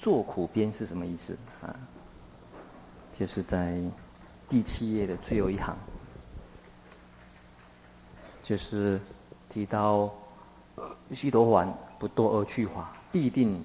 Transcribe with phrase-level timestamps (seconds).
[0.00, 1.76] 坐苦边是什么意思啊？
[3.12, 3.78] 就是在
[4.48, 5.76] 第七页的最后一行，
[8.42, 8.98] 就是
[9.50, 10.10] 提到
[11.12, 13.62] 须陀洹不堕恶趣法，必定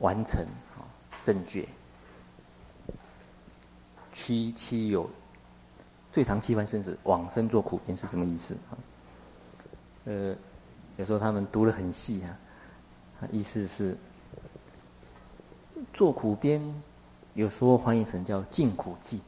[0.00, 0.44] 完成
[0.76, 0.84] 啊
[1.24, 1.66] 正觉。
[4.12, 5.08] 七七有
[6.12, 8.76] 最长七番生死，往生做苦边是什么意思啊？
[10.04, 10.36] 呃，
[10.98, 12.36] 有时候他们读得很细啊，
[13.32, 13.96] 意思是
[15.94, 16.62] 做苦边。
[17.32, 19.20] 有时候翻译成叫尽苦际，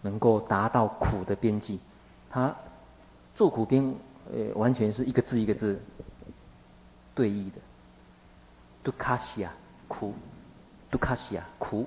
[0.00, 1.80] 能够达到苦的边际。
[2.30, 2.54] 他
[3.34, 3.94] 做苦边，
[4.32, 5.78] 呃，完全是一个字一个字
[7.14, 7.56] 对义的。
[8.82, 9.52] 杜卡西亚
[9.86, 10.14] 苦，
[10.90, 11.86] 杜卡西亚苦，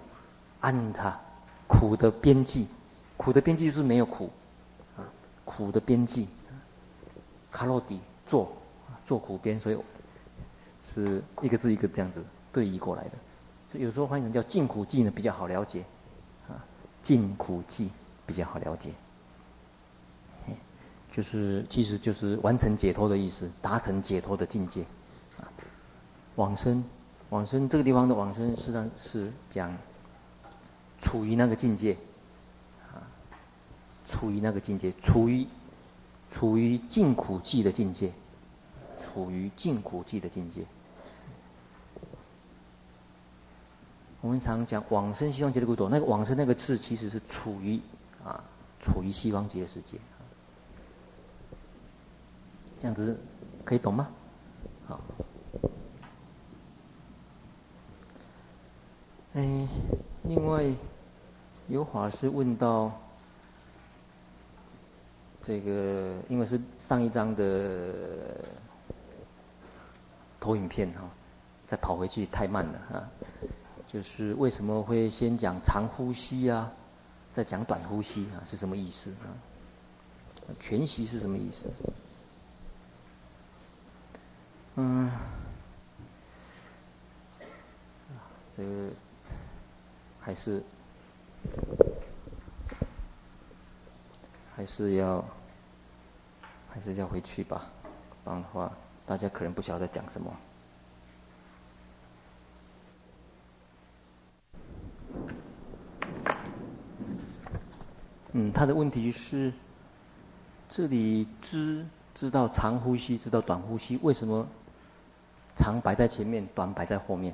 [0.59, 1.19] 安他
[1.67, 2.67] 苦的边际，
[3.17, 4.29] 苦的边际就是没有苦，
[4.95, 5.01] 啊，
[5.43, 6.27] 苦的边际。
[7.51, 8.51] 卡洛迪做
[9.03, 9.77] 做苦边，所以
[10.85, 12.23] 是一个字一个这样子。
[12.53, 13.11] 对移过来的，
[13.69, 15.83] 所以有时候翻译成叫尽苦际呢，比较好了解，
[16.47, 16.55] 啊，
[17.03, 17.91] 尽苦际
[18.25, 18.91] 比较好了解，
[21.11, 24.83] 就是其实就是完成解脱的意思，达成解脱的境界，
[25.37, 25.43] 啊，
[26.37, 26.81] 往生，
[27.29, 29.77] 往生这个地方的往生实际上是讲
[31.01, 31.97] 处于那个境界，
[32.93, 33.03] 啊，
[34.07, 35.45] 处于那个境界，处于
[36.31, 38.13] 处于尽苦际的境界，
[39.15, 40.65] 处于尽苦际的境界。
[44.19, 47.79] 我们常讲往生西方极乐国土，那个往生那个字其实是处于
[48.25, 48.43] 啊，
[48.81, 49.97] 处于西方极乐世界。
[52.77, 53.17] 这样子
[53.63, 54.09] 可以懂吗？
[54.85, 54.99] 好。
[59.35, 59.67] 哎，
[60.23, 60.65] 另外
[61.69, 62.91] 有法师问到
[65.41, 68.43] 这个，因为是上一章的
[70.45, 71.01] 投影片哈，
[71.65, 73.09] 再跑回去太慢了啊。
[73.87, 76.71] 就是为什么会先讲长呼吸啊，
[77.33, 78.45] 再讲短呼吸啊？
[78.45, 79.33] 是什么意思啊？
[80.59, 81.65] 全息是什么意思？
[84.75, 85.09] 嗯，
[88.55, 88.89] 这个
[90.19, 90.61] 还是
[94.55, 95.25] 还是要
[96.69, 97.65] 还是要回去吧，
[98.23, 98.71] 不然的话，
[99.05, 100.35] 大家可能不晓得在讲什么。
[108.33, 109.53] 嗯，他的问题是，
[110.67, 114.45] 这里知知道长呼吸，知道短呼吸，为什么
[115.55, 117.33] 长摆在前面，短摆在后面？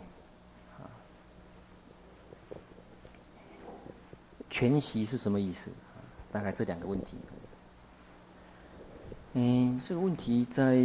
[4.50, 5.72] 全息是什么意思？
[6.32, 7.18] 大概这两个问题。
[9.34, 10.76] 嗯，这个问题在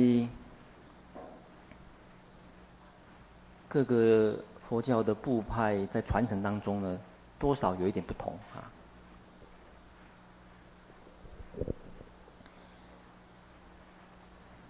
[3.76, 6.98] 各个佛教的部派在传承当中呢，
[7.38, 8.64] 多少有一点不同啊。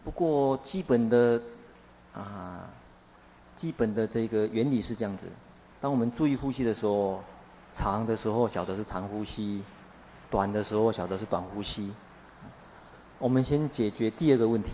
[0.03, 1.41] 不过基本的
[2.15, 2.69] 啊，
[3.55, 5.27] 基本的这个原理是这样子：
[5.81, 7.23] 当我们注意呼吸的时候，
[7.75, 9.63] 长的时候晓得是长呼吸，
[10.29, 11.95] 短的时候晓得是短呼吸。
[13.21, 14.73] 我们先解决第二个问题，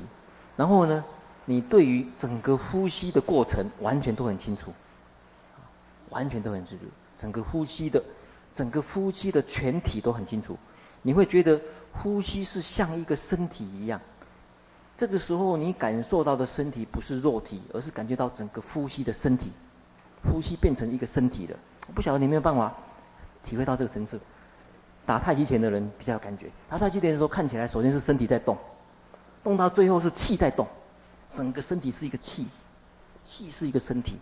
[0.57, 1.05] 然后呢，
[1.45, 4.73] 你对于整个呼吸的过程完全都很清楚，
[6.11, 6.85] 完全都很清楚，
[7.19, 8.03] 整个呼吸的，
[8.55, 10.57] 整个呼吸的全体都很清楚，
[11.03, 11.61] 你会觉得
[11.93, 14.01] 呼吸是像一个身体一样。
[14.97, 19.51] 这个时候，你感受到的身体不是肉体，而是感觉到整个呼吸的身体，
[20.31, 21.57] 呼吸变成一个身体了。
[21.89, 22.73] 我不晓得你有没有办法
[23.43, 24.21] 体会到这个层次。
[25.05, 28.57] 打太极拳的人比较有感觉，打太极拳的时候看起来，首先是身体在动，
[29.43, 30.65] 动到最后是气在动，
[31.37, 32.49] 整个身体是一个气，
[33.25, 34.19] 气是一个身体，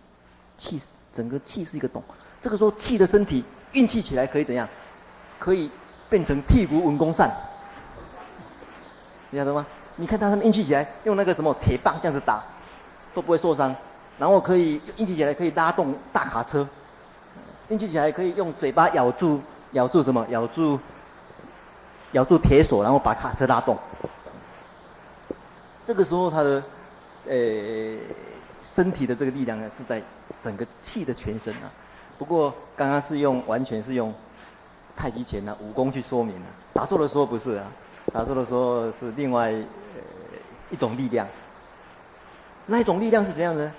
[0.56, 0.81] 气
[1.12, 2.03] 整个气是一个洞。
[2.41, 4.69] 这个时候气的身体运气起来可以怎样？
[5.38, 5.70] 可以
[6.09, 7.31] 变成剔骨文功扇，
[9.31, 9.66] 你晓得吗？
[9.97, 12.43] 你看他们运气起来，用那个什么铁棒这样子打，
[13.15, 13.75] 都不会受伤。
[14.19, 16.69] 然后可以运气起来可以拉动大卡车，
[17.69, 19.40] 运气起来可以用嘴巴咬住
[19.73, 20.26] 咬住什么？
[20.29, 20.79] 咬住
[22.12, 23.79] 咬住铁锁，然后把卡车拉动。
[25.87, 26.62] 这个时候他的
[27.31, 27.97] 呃
[28.65, 30.03] 身体的这个力量呢，是在
[30.43, 31.71] 整个气的全身啊。
[32.19, 34.12] 不过刚刚是用完全是用
[34.97, 37.67] 太极拳啊武功去说明的，打坐的时候不是啊。
[38.12, 39.53] 打坐的时候是另外
[40.71, 41.29] 一种力量，
[42.67, 43.73] 那一种力量是怎样呢？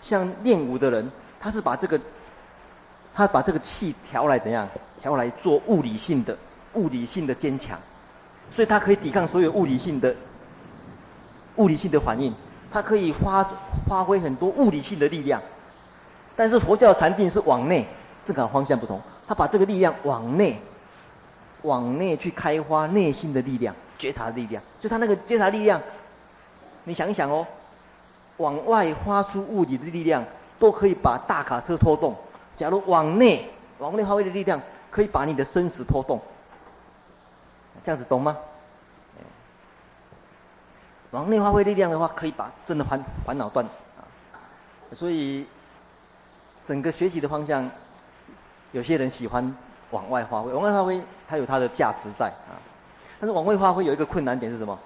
[0.00, 2.00] 像练武的人，他是把这个，
[3.14, 4.68] 他把这个气调来怎样？
[5.00, 6.36] 调来做物理性的、
[6.72, 7.78] 物理性的坚强，
[8.50, 10.14] 所以他可以抵抗所有物理性的、
[11.56, 12.34] 物理性的反应。
[12.74, 13.48] 它可以发
[13.86, 15.40] 发挥很多物理性的力量。
[16.34, 17.86] 但是佛教禅定是往内，
[18.26, 19.00] 这个方向不同。
[19.28, 20.58] 他把这个力量往内，
[21.62, 24.60] 往内去开发内心的力量、觉察的力量。
[24.80, 25.80] 就他那个觉察力量，
[26.82, 27.46] 你想一想哦，
[28.38, 30.24] 往外发出物理的力量，
[30.58, 32.12] 都可以把大卡车拖动。
[32.56, 33.48] 假如往内，
[33.78, 34.60] 往内发挥的力量，
[34.90, 36.20] 可以把你的生死拖动。
[37.84, 38.36] 这样子懂吗？
[41.14, 43.64] 往内发挥力量的话，可以把真的烦烦恼断
[43.96, 44.04] 啊。
[44.92, 45.46] 所以。
[46.66, 47.70] 整个学习的方向，
[48.72, 49.54] 有些人喜欢
[49.90, 52.56] 往外发挥，往外发挥它有它的价值在啊。
[53.20, 54.78] 但是往外发挥有一个困难点是什么？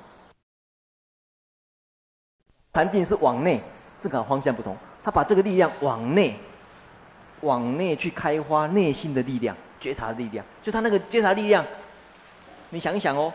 [2.72, 3.62] 禅定是往内，
[4.00, 4.76] 这个方向不同。
[5.04, 6.36] 他把这个力量往内，
[7.42, 10.44] 往内去开发内心的力量、觉察的力量。
[10.64, 11.64] 就他那个觉察力量，
[12.70, 13.32] 你想一想哦，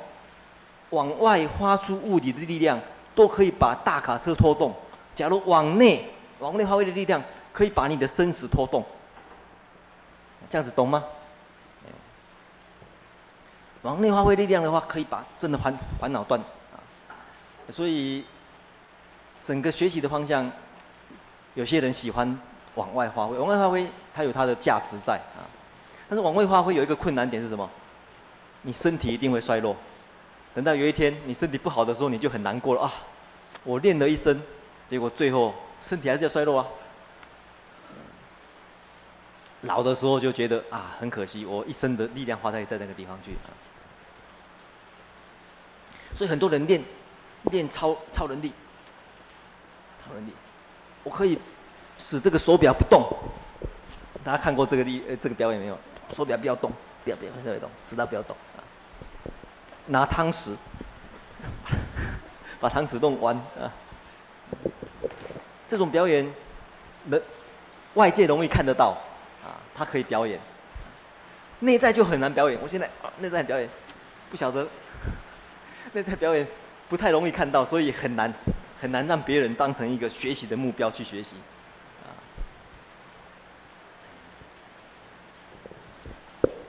[0.93, 2.79] 往外发出物理的力量，
[3.15, 4.73] 都可以把大卡车拖动。
[5.15, 6.09] 假如往内，
[6.39, 7.21] 往内发挥的力量。
[7.53, 8.83] 可以把你的生死拖动，
[10.49, 11.03] 这样子懂吗？
[13.83, 16.81] 往内发挥力量的话，可以把真的烦烦恼断啊。
[17.69, 18.25] 所以，
[19.45, 20.51] 整个学习的方向，
[21.53, 22.39] 有些人喜欢
[22.73, 25.45] 往外发挥，往外发挥它有它的价值在啊。
[26.09, 27.69] 但是往外发挥有一个困难点是什么？
[28.63, 29.75] 你身体一定会衰弱。
[30.55, 32.93] 等到有一天你身体不好的时候，你就很难过了啊！
[33.63, 34.41] 我练了一生，
[34.89, 36.67] 结果最后身体还是要衰弱啊。
[39.61, 43.31] 老的时候就觉得啊，很可惜，我一生的力量花在在那个地方去。
[46.15, 46.83] 所以很多人练
[47.45, 48.53] 练超超能力，
[50.05, 50.33] 超能力，
[51.03, 51.39] 我可以
[51.97, 53.03] 使这个手表不动。
[54.23, 55.77] 大家看过这个力呃这个表演没有？
[56.15, 56.71] 手表不要动，
[57.03, 58.35] 不要不要不要动，使它不要动。
[59.87, 60.55] 拿汤匙
[62.59, 63.71] 把汤匙弄弯啊。
[65.69, 66.31] 这种表演，
[67.09, 67.21] 人
[67.95, 68.97] 外界容易看得到
[69.43, 69.57] 啊。
[69.75, 70.39] 他可以表演，
[71.59, 72.59] 内在就很难表演。
[72.61, 72.89] 我现在，
[73.19, 73.67] 内在表演，
[74.29, 74.67] 不晓得，
[75.93, 76.47] 内在表演
[76.89, 78.31] 不太容易看到，所以很难
[78.79, 81.35] 很难让别人当成一个学习的目标去学习，
[82.03, 82.13] 啊。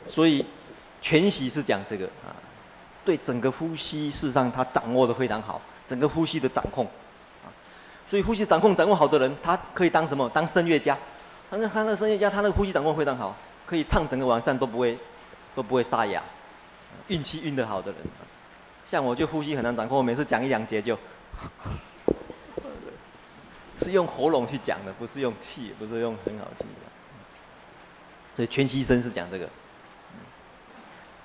[0.08, 0.46] 所以
[1.02, 2.32] 全息是讲这个啊，
[3.04, 6.86] 对整个呼吸，事实上他掌握得非常好，整个呼吸的掌控，
[7.44, 7.46] 啊，
[8.08, 10.28] 所以呼吸掌控掌握好的人，他可以当什么？
[10.30, 10.96] 当声乐家。
[11.50, 13.36] 他那他那声乐家，他那个呼吸掌控非常好，
[13.66, 14.98] 可以唱整个晚上都不会
[15.54, 16.22] 都不会沙哑。
[17.08, 18.00] 运气运得好的人，
[18.86, 20.98] 像我就呼吸很难掌控，我每次讲一两节就，
[23.80, 26.64] 是用喉咙去讲的，不是用气，不是用很好气。
[28.36, 29.48] 所以全息声是讲这个。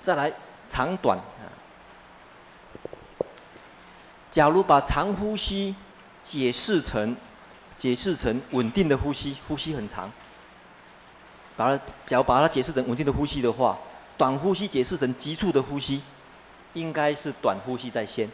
[0.04, 0.32] 再来
[0.72, 1.48] 长短啊，
[4.31, 5.76] 假如把长呼吸
[6.26, 7.16] 解释成。
[7.80, 10.12] 解释成稳定的呼吸，呼吸很长。
[11.56, 13.80] 把它，假如把它解释成稳定的呼吸的话，
[14.18, 16.02] 短呼吸解释成急促的呼吸，
[16.74, 18.30] 应该是短呼吸在先。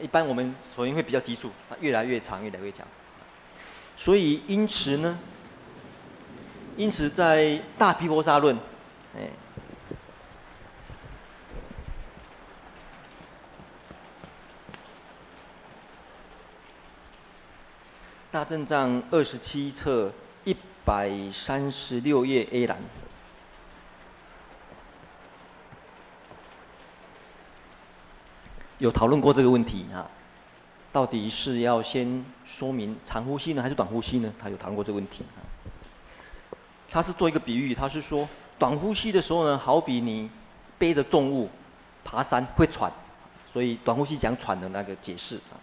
[0.00, 2.86] 一般我们首先会比较急促，它越来越长，越来越长。
[3.98, 5.18] 所以因此呢，
[6.78, 8.56] 因此在大毗婆沙论，
[9.14, 9.28] 哎。
[18.36, 20.12] 大正藏二十七册
[20.44, 22.76] 一百三十六页 A 栏，
[28.76, 30.10] 有讨论过这个问题啊？
[30.92, 34.30] 到底是要先说明长呼吸呢，还是短呼吸呢？
[34.38, 35.40] 他有讨论过这个问题啊。
[36.90, 38.28] 他是做一个比喻，他是说
[38.58, 40.30] 短呼吸的时候呢，好比你
[40.76, 41.48] 背着重物
[42.04, 42.92] 爬山会喘，
[43.50, 45.56] 所以短呼吸讲喘的那个解释啊。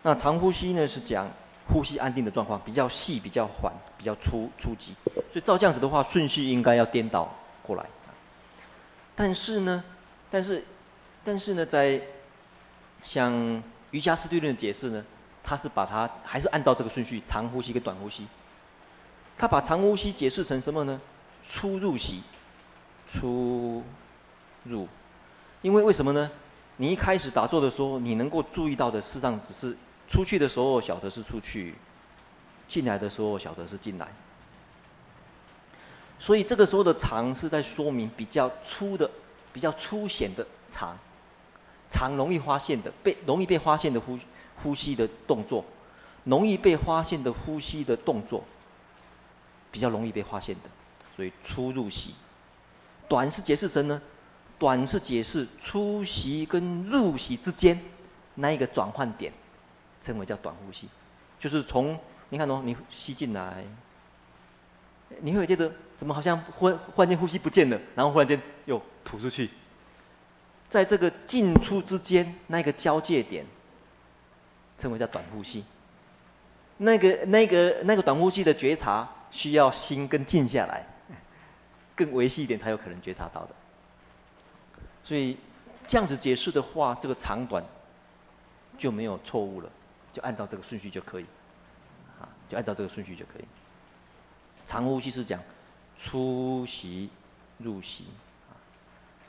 [0.00, 1.28] 那长呼吸呢是讲。
[1.72, 7.86] 呼吸安定的状况比较细、比较缓、比较粗初级，所以照这样子的话，顺序应该要颠倒过来。
[9.14, 9.84] 但是呢，
[10.30, 10.64] 但是，
[11.24, 12.00] 但是呢，在
[13.02, 15.04] 像瑜伽师地论的解释呢，
[15.44, 18.26] 他是把它还是按照这个顺序，长呼吸跟短呼吸。
[19.38, 21.00] 他把长呼吸解释成什么呢？
[21.48, 22.22] 出入息，
[23.12, 23.82] 出
[24.64, 24.88] 入。
[25.62, 26.30] 因为为什么呢？
[26.78, 29.76] 你一开始打坐的时候，你能够注意到的，事实上只是。
[30.10, 31.74] 出去的时候晓得是出去，
[32.68, 34.08] 进来的时候晓得是进来。
[36.18, 39.10] 所以这个时候的长是在说明比较粗的、
[39.52, 40.98] 比较粗显的长，
[41.88, 44.18] 长容易发现的、被容易被发现的呼
[44.62, 45.64] 呼吸的动作，
[46.24, 48.44] 容易被发现的呼吸的动作，
[49.70, 50.62] 比较容易被发现的，
[51.16, 52.14] 所以出入息。
[53.08, 54.02] 短是解释什么呢，
[54.58, 57.80] 短是解释出息跟入息之间
[58.34, 59.32] 那一个转换点。
[60.04, 60.88] 称为叫短呼吸，
[61.38, 61.98] 就是从
[62.30, 63.64] 你看哦，你吸进来，
[65.20, 69.50] 你会觉得怎么好像忽忽然间呼吸不见了，然后忽然间又吐出去，
[70.70, 73.44] 在这个进出之间那个交界点，
[74.78, 75.64] 称为叫短呼吸。
[76.78, 80.86] 那个那个那个短呼吸的觉察，需要心跟静下来，
[81.94, 83.50] 更维系一点才有可能觉察到的。
[85.04, 85.36] 所以
[85.86, 87.62] 这样子解释的话，这个长短
[88.78, 89.68] 就没有错误了，
[90.12, 91.26] 就按照这个顺序就可以，
[92.20, 93.44] 啊，就按照这个顺序就可以。
[94.66, 95.40] 长呼吸是讲
[95.98, 97.10] 出息
[97.58, 98.06] 入息，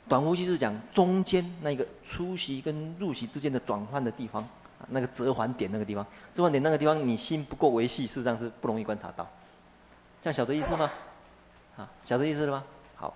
[0.08, 4.48] 短呼吸是讲中间那个出息跟入息之间的转换的地方。
[4.88, 9.28] 那个折返点那个地方，折返点那个地方，你心不够维系，事实上是不容易观察到。
[10.20, 10.90] 这样晓得意思吗？
[11.76, 12.64] 啊，晓得意思了吗？
[12.96, 13.14] 好。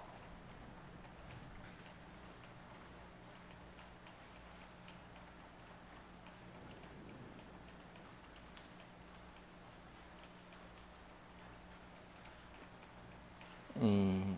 [13.80, 14.36] 嗯。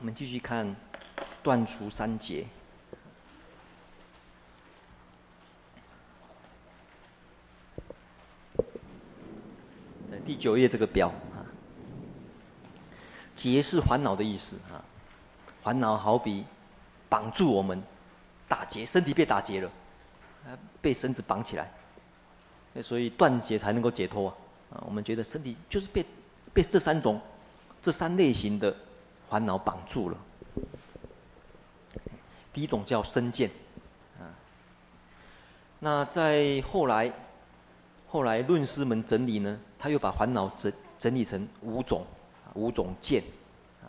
[0.13, 0.75] 继续看
[1.41, 2.45] 断除三结，
[10.11, 11.45] 在第九页这个表啊，
[13.35, 14.83] 结是烦恼的意思啊，
[15.63, 16.45] 烦恼好比
[17.07, 17.81] 绑住我们，
[18.47, 19.71] 打结，身体被打结了，
[20.81, 21.71] 被绳子绑起来，
[22.81, 24.29] 所以断结才能够解脱
[24.71, 24.83] 啊。
[24.85, 26.05] 我们觉得身体就是被
[26.53, 27.19] 被这三种、
[27.81, 28.75] 这三类型的。
[29.31, 30.17] 烦恼绑住了。
[32.51, 33.49] 第一种叫身见，
[34.19, 34.27] 啊，
[35.79, 37.09] 那在后来，
[38.09, 42.05] 后来论师们整理呢，他又把烦恼整整理成五种，
[42.55, 43.23] 五种见，
[43.81, 43.87] 啊，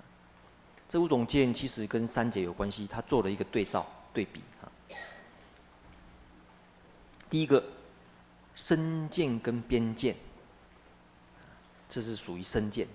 [0.89, 3.85] 这五种见其实跟三界有关系，他做了一个对照
[4.15, 4.41] 对比。
[4.61, 4.71] 啊。
[7.29, 7.65] 第一个，
[8.55, 10.15] 身见跟边见，
[11.91, 12.87] 这是属于身见。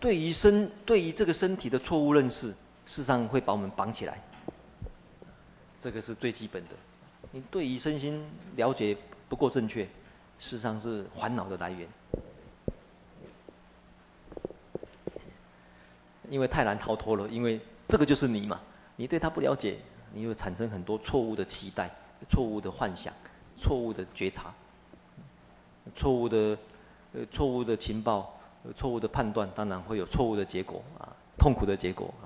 [0.00, 4.20] 对于身，对于这个身体的错误认识，事实上会把我们绑起来。
[5.82, 6.70] 这个是最基本的。
[7.30, 8.24] 你对于身心
[8.56, 8.96] 了解
[9.28, 9.84] 不够正确，
[10.38, 11.88] 事实上是烦恼的来源。
[16.30, 18.60] 因为太难逃脱了，因为这个就是你嘛。
[18.96, 19.78] 你对他不了解，
[20.12, 21.90] 你会产生很多错误的期待、
[22.30, 23.12] 错误的幻想、
[23.60, 24.54] 错误的觉察、
[25.94, 26.56] 错误的
[27.12, 28.33] 呃错误的情报。
[28.66, 32.24] 有错误的判断，当然会有错误的结果啊，痛苦的结果啊。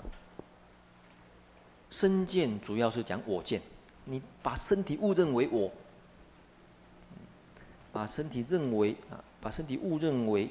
[1.90, 3.60] 身见主要是讲我见，
[4.04, 5.72] 你把身体误认为我，
[7.92, 10.48] 把身体认为啊，把身体误认为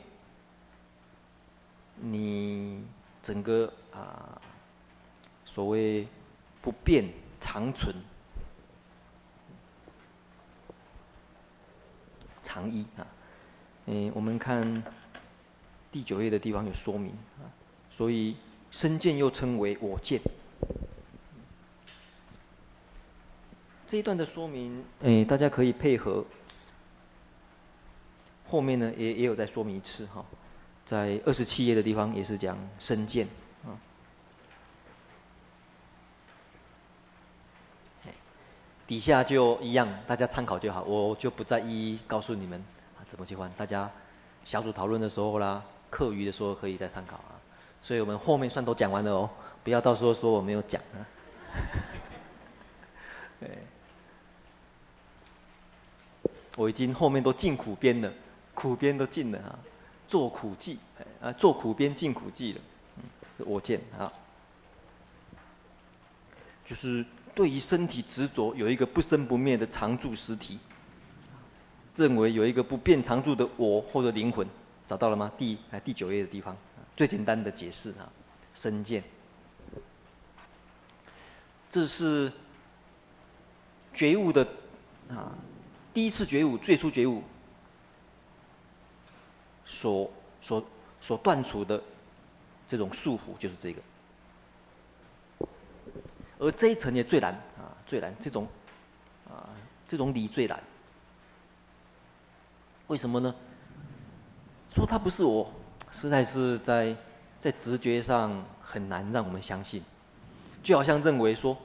[1.95, 2.83] 你
[3.23, 4.41] 整个啊
[5.45, 6.05] 所谓
[6.61, 7.05] 不变
[7.39, 7.95] 长存
[12.43, 13.07] 常一啊，
[13.85, 14.83] 嗯，我们看。
[15.91, 17.49] 第九页的地方有说明啊，
[17.95, 18.35] 所以
[18.71, 20.21] 身见又称为我见。
[23.89, 26.25] 这一段的说明，哎，大家可以配合。
[28.49, 30.25] 后面呢，也也有再说明一次哈，
[30.85, 33.27] 在二十七页的地方也是讲身见
[33.65, 33.79] 啊。
[38.85, 42.61] 底下就一样，大家参考就好，我就不再一一告诉你们
[42.97, 43.89] 啊怎么去换，大家
[44.45, 45.63] 小组讨论的时候啦。
[45.89, 47.39] 课余的时候可以再参考啊，
[47.81, 49.29] 所以我们后面算都讲完了哦，
[49.63, 51.05] 不要到时候说我没有讲啊。
[53.39, 53.49] 对，
[56.55, 58.11] 我已经后面都尽苦边了，
[58.53, 59.59] 苦边都尽了啊，
[60.07, 60.79] 做苦计，
[61.21, 62.61] 啊，做苦边尽苦计了，
[62.97, 63.03] 嗯，
[63.45, 64.11] 我见啊，
[66.67, 70.59] 就是对于身体执着有一个不生不灭的常住实体，
[71.95, 74.47] 认为有一个不变常住的我或者灵魂。
[74.87, 75.31] 找到了吗？
[75.37, 76.55] 第哎第九页的地方，
[76.95, 78.09] 最简单的解释啊，
[78.55, 79.03] 身见。
[81.69, 82.31] 这是
[83.93, 84.47] 觉悟的
[85.09, 85.35] 啊，
[85.93, 87.21] 第一次觉悟，最初觉悟
[89.65, 90.09] 所
[90.41, 90.65] 所
[91.01, 91.83] 所断除的
[92.69, 93.81] 这种束缚，就是这个。
[96.39, 98.47] 而这一层也最难啊，最难这种
[99.27, 99.49] 啊，
[99.89, 100.63] 这种理最难。
[102.87, 103.35] 为什么呢？
[104.77, 105.51] 说他不是我，
[105.91, 106.95] 实在是在
[107.41, 109.81] 在直觉上很难让我们相信，
[110.61, 111.57] 就好像认为说，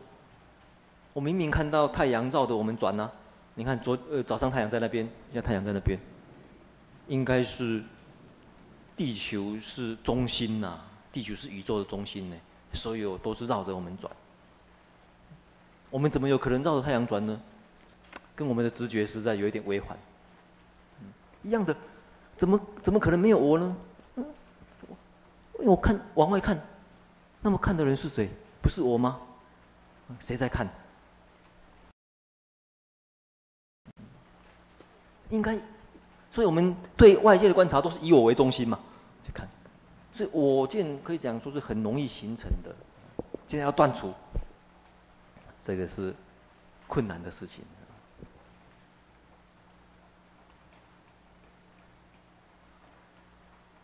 [1.13, 3.11] 我明明看到太阳绕着我们转呢、
[3.55, 5.99] 你看昨呃早上太阳在那边，现在太阳在那边，
[7.07, 7.83] 应该是
[8.97, 10.81] 地球是中心呐、
[11.13, 12.37] 地球是宇宙的中心呢，
[12.73, 14.11] 所有都是绕着我们转。
[15.91, 17.39] 我们怎么有可能绕着太阳转呢？
[18.35, 19.99] 跟我们的直觉实在有一点违反。
[21.43, 21.77] 一样的，
[22.43, 23.77] 怎么怎么可能没有我呢？
[24.17, 24.27] 嗯，
[25.59, 26.61] 我看往外看，
[27.41, 28.29] 那么看的人是谁？
[28.61, 29.21] 不是我吗？
[30.27, 30.69] 谁在看？
[35.31, 35.57] 应该，
[36.33, 38.81] 所以我们对外界的观察都是以我为中心嘛，
[39.25, 39.47] 去看。
[40.13, 42.75] 所以我见可以讲说是很容易形成的，
[43.47, 44.13] 现在要断除，
[45.65, 46.13] 这个是
[46.89, 47.63] 困难的事情。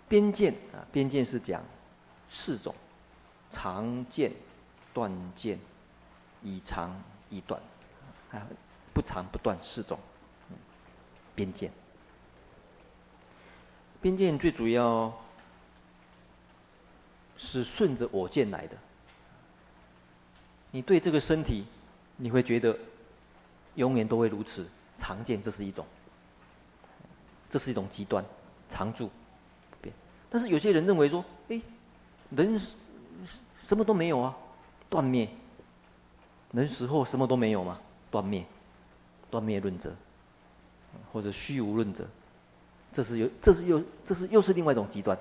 [0.08, 1.62] 边见啊，边见是讲
[2.30, 2.74] 四种：
[3.52, 4.32] 常见、
[4.94, 5.58] 断见、
[6.42, 7.60] 以长以短，
[8.30, 8.46] 啊
[8.94, 9.98] 不长不断四种。
[11.34, 11.70] 边见，
[14.00, 15.12] 边见最主要
[17.36, 18.76] 是顺着我见来的。
[20.72, 21.64] 你对这个身体，
[22.16, 22.76] 你会觉得
[23.76, 24.66] 永远都会如此。
[24.98, 25.86] 常见，这是一种，
[27.50, 28.24] 这是一种极端，
[28.68, 29.08] 常住。
[30.30, 31.60] 但是有些人认为说，哎，
[32.30, 32.60] 人
[33.62, 34.36] 什么都没有啊，
[34.90, 35.28] 断灭，
[36.52, 37.78] 人死后什么都没有吗？
[38.10, 38.44] 断灭，
[39.30, 39.94] 断灭论者，
[41.12, 42.06] 或者虚无论者，
[42.92, 45.16] 这是有，这是又，这是又是另外一种极端。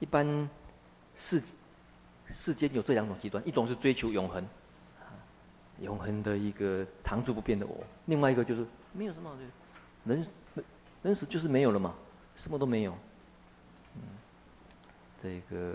[0.00, 0.48] 一般
[1.16, 1.42] 世
[2.36, 4.44] 世间有这两种极端，一种是追求永恒，
[5.80, 7.74] 永恒的一个常住不变的我；
[8.06, 9.36] 另外一个就是没有什么。
[10.08, 10.26] 人，
[11.02, 11.94] 人死就是没有了嘛，
[12.36, 12.92] 什么都没有。
[13.94, 14.02] 嗯，
[15.22, 15.74] 这个，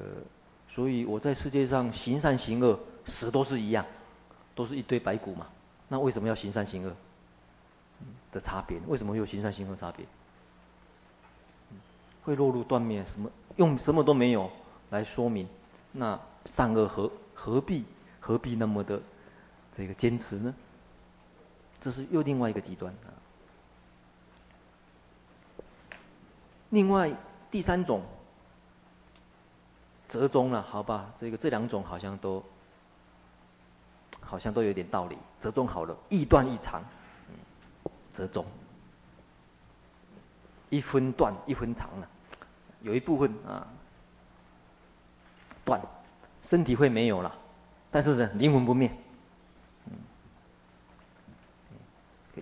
[0.68, 3.86] 所以我在世界上行善行恶，死都是一样，
[4.56, 5.48] 都是一堆白骨嘛。
[5.88, 6.94] 那为什么要行善行恶？
[8.32, 8.80] 的差别？
[8.88, 10.06] 为什么会有行善行恶差别？
[12.24, 13.06] 会落入断灭？
[13.06, 14.50] 什么用什么都没有
[14.90, 15.48] 来说明？
[15.92, 16.20] 那
[16.56, 17.86] 善恶何何必
[18.20, 19.00] 何必那么的
[19.72, 20.54] 这个坚持呢？
[21.82, 23.14] 这是又另外一个极端啊。
[26.74, 27.08] 另外
[27.52, 28.02] 第三种
[30.10, 31.08] 折中了，好吧？
[31.20, 32.44] 这个这两种好像都
[34.20, 35.16] 好像都有点道理。
[35.40, 36.84] 折中好了，一断一长，
[37.30, 37.36] 嗯，
[38.16, 38.44] 折中，
[40.72, 42.10] 一分断一分长了，
[42.82, 43.68] 有一部分啊
[45.64, 45.80] 断，
[46.50, 47.36] 身体会没有了，
[47.92, 48.92] 但是呢灵魂不灭，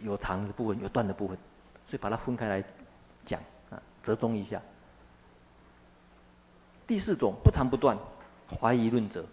[0.01, 1.37] 有长的部分，有断的部分，
[1.89, 2.63] 所以把它分开来。
[4.03, 4.61] 折中一下。
[6.87, 7.97] 第四种不长不断，
[8.59, 9.25] 怀疑论者。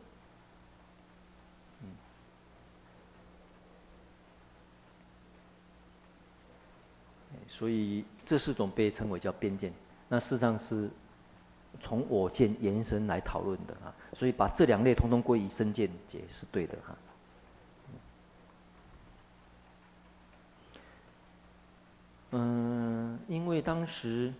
[1.82, 1.88] 嗯。
[7.48, 9.72] 所以这四种被称为叫边见，
[10.08, 10.88] 那事实上是
[11.80, 13.92] 从我见延伸来讨论的啊。
[14.16, 16.96] 所以把这两类统统归于身见解是对的哈。
[22.32, 24.32] 嗯，因为当时。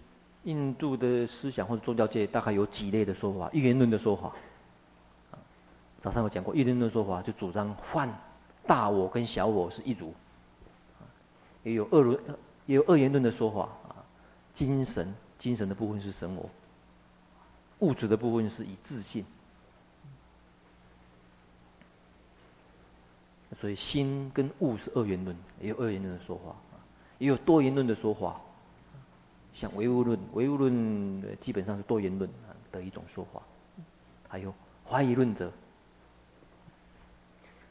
[0.49, 4.33] 印度的思想或者宗教界大概有几类的说法，一元论的说法。
[6.01, 8.09] 早上我讲过，一元论说法就主张幻
[8.67, 10.15] 大我跟小我是一组。
[11.65, 12.19] 也有二轮，
[12.65, 14.01] 也有二元论的说法啊，
[14.55, 16.49] 精神精神的部分是神我，
[17.81, 19.23] 物质的部分是以自性。
[23.61, 26.55] 所以心跟物是二元论，也有二元论的说法，
[27.19, 28.41] 也有多元论的说法。
[29.59, 32.31] 像唯物论，唯物论基本上是多元论
[32.71, 33.43] 的一种说法，
[34.29, 34.55] 还有
[34.89, 35.51] 怀疑论者。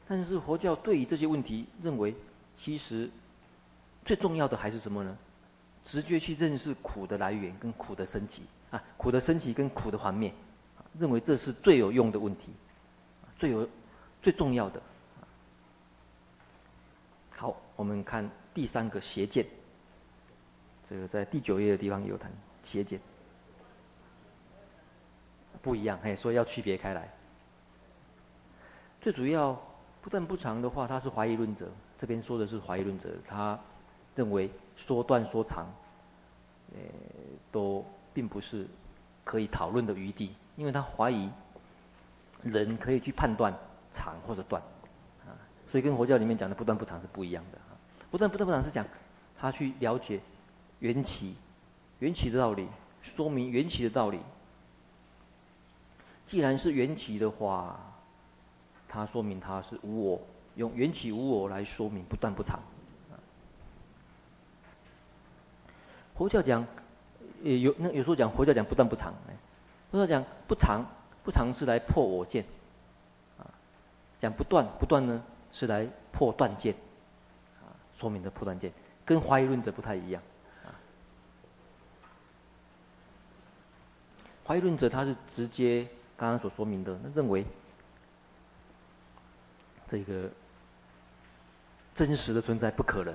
[0.06, 2.14] 但是佛教对于这些问题认为，
[2.58, 3.10] 其实
[4.04, 5.18] 最重要的还是什么呢？
[5.86, 10.34] 直觉去认识苦的来源跟苦的升起啊，苦的升起跟苦的幻灭，
[11.00, 12.50] 认为这是最有用的问题，
[13.38, 13.66] 最有
[14.22, 14.82] 最重要的。
[17.30, 19.46] 好，我们看第三个邪见。
[20.90, 22.32] 这个在第九页的地方有谈
[22.64, 23.00] 邪见，
[25.62, 27.10] 不一样，嘿，所以要区别开来。
[29.02, 29.60] 最主要
[30.02, 31.70] 不断不长的话，他是怀疑论者。
[32.00, 33.60] 这边说的是怀疑论者，他
[34.16, 35.66] 认为说断说长，
[36.74, 36.80] 呃，
[37.52, 38.66] 都并不是
[39.24, 41.30] 可以讨论的余地，因为他怀疑
[42.44, 43.54] 人可以去判断
[43.92, 44.62] 长或者断，
[45.26, 45.36] 啊，
[45.68, 47.58] 所以跟佛教里面讲的不断不长是不一样的。
[48.10, 48.86] 不断不断不长是讲
[49.38, 50.22] 他去了解。
[50.80, 51.36] 缘起，
[52.00, 52.68] 缘起的道理，
[53.02, 54.20] 说明缘起的道理。
[56.28, 57.80] 既然是缘起的话，
[58.88, 60.22] 它说明它是无我，
[60.56, 62.60] 用缘起无我来说明不断不常。
[66.16, 66.66] 佛教讲，
[67.44, 69.36] 也有那有时候讲佛教讲不断不常，哎，
[69.92, 70.84] 佛教讲不常，
[71.24, 72.44] 不常是来破我见，
[74.20, 76.74] 讲不断不断呢是来破断见，
[77.62, 78.72] 啊，说明的破断见，
[79.06, 80.22] 跟怀疑论者不太一样，
[84.48, 87.46] 怀疑论者他是直接刚刚所说明的，那认为
[89.86, 90.30] 这个
[91.94, 93.14] 真实的存在不可能。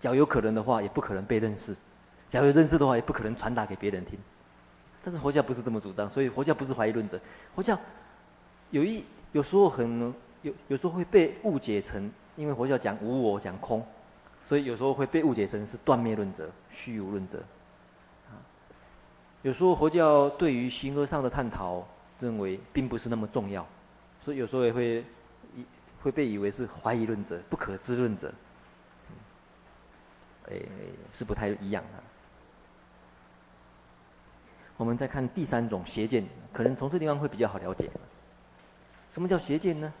[0.00, 1.74] 假如有可能的话，也不可能被认识；
[2.28, 4.18] 假如有认识的话，也不可能传达给别人听。
[5.04, 7.20] 但是佛教不是这么主张，所以佛教不是怀疑论者。
[7.54, 7.78] 佛教
[8.70, 13.86] 有一有时候很有有时候会被误解成，因为佛教讲无我讲空，
[14.44, 17.40] 所以有时候会被误解成是断灭论者、虚无论者。
[19.42, 21.86] 有时候佛教对于形而上的探讨，
[22.20, 23.66] 认为并不是那么重要，
[24.22, 25.04] 所以有时候也会
[26.02, 28.32] 会被以为是怀疑论者、不可知论者。
[30.48, 30.66] 诶，
[31.14, 32.02] 是不太一样的。
[34.76, 37.88] 我们再看第三种邪见，可能从这地方会比较好了解。
[39.12, 39.92] 什么叫邪见呢？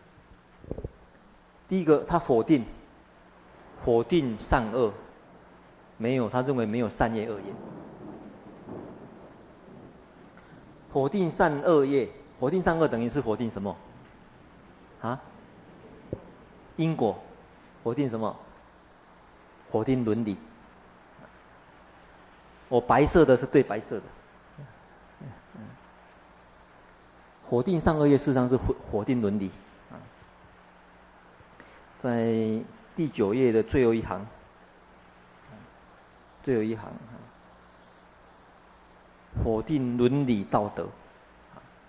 [1.68, 2.64] 第一个，他否定，
[3.84, 4.92] 否定善恶，
[5.96, 7.46] 没有，他认为没有善业恶业。
[10.92, 13.76] 否定善恶业，否定善恶等于是否定什么？
[15.00, 15.20] 啊？
[16.76, 17.18] 因果，
[17.82, 18.36] 否定什么？
[19.70, 20.36] 否定伦理，
[22.68, 24.02] 我白色的是对白色的，
[27.48, 29.48] 否定善恶业事实上是否否定伦理，
[31.98, 32.32] 在
[32.96, 34.26] 第九页的最后一行，
[36.42, 36.92] 最后一行，
[39.42, 40.86] 否定伦理道德，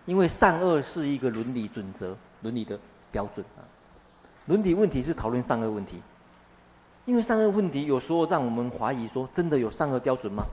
[0.06, 2.80] 因为善恶是一个伦理准则、伦理的
[3.12, 3.62] 标准啊，
[4.46, 6.02] 伦理问题是讨论善恶问题。
[7.06, 10.46] 因为善恶问题有时候让我们怀疑说，真的有善恶标准吗？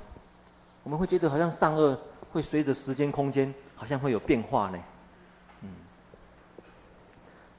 [0.83, 1.99] 我们会觉得好像善恶
[2.33, 4.79] 会随着时间空间好像会有变化呢。
[5.61, 5.69] 嗯，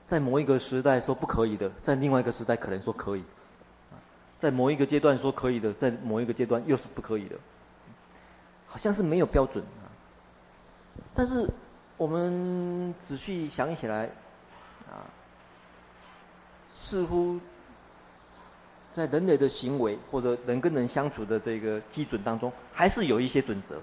[0.08, 3.24] 在某一个时代说不可以的，在另外一个时代可能说可以。
[4.40, 7.36] 在某一个阶段说可以的，在某一个阶段又是不可以的，
[8.70, 9.92] 好像是没有标准啊。
[11.14, 11.50] 但是
[11.98, 14.06] 我们仔细想起来，
[14.90, 15.04] 啊，
[16.80, 17.38] 似乎。
[18.92, 23.80] 在人类的行为或者人跟人相处的这个基准当中，还是有一些准则。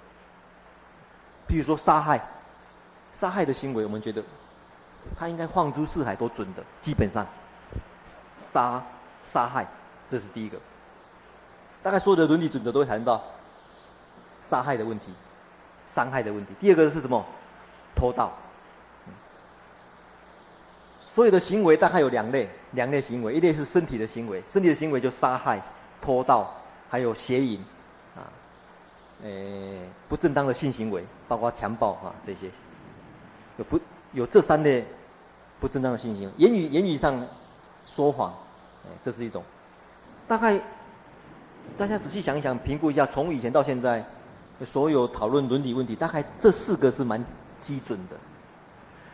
[1.46, 2.20] 比如说杀害，
[3.12, 4.20] 杀害的行为，我们觉得
[5.16, 7.25] 他应该放诸四海都准的，基本上
[8.53, 8.85] 杀
[9.33, 9.64] 杀害，
[10.11, 10.59] 这是第一个。
[11.85, 13.22] 大概所有的伦理准则都会谈到
[14.49, 15.13] 杀害的问题、
[15.87, 16.53] 伤害的问题。
[16.61, 17.25] 第二个是什么？
[17.95, 18.33] 偷盗。
[21.15, 25.63] 所有的行为大概有两类，两类行为，一类是身体的行为，身体的行为就杀害、
[25.99, 26.53] 偷盗，
[26.91, 27.65] 还有邪淫，
[28.15, 28.21] 啊，
[29.25, 29.81] 诶，
[30.11, 32.51] 不正当的性行为，包括强暴啊这些，
[33.57, 33.81] 有不
[34.13, 34.85] 有这三类
[35.59, 36.33] 不正当的性行为？
[36.37, 37.27] 言语言语上
[37.87, 38.31] 说谎，
[38.85, 39.43] 哎这是一种。
[40.29, 40.61] 大概
[41.79, 44.05] 大家仔细想一想，评估一下，从以前到现在，
[44.64, 47.25] 所有讨论伦理问题，大概这四个是蛮
[47.59, 48.16] 基准的。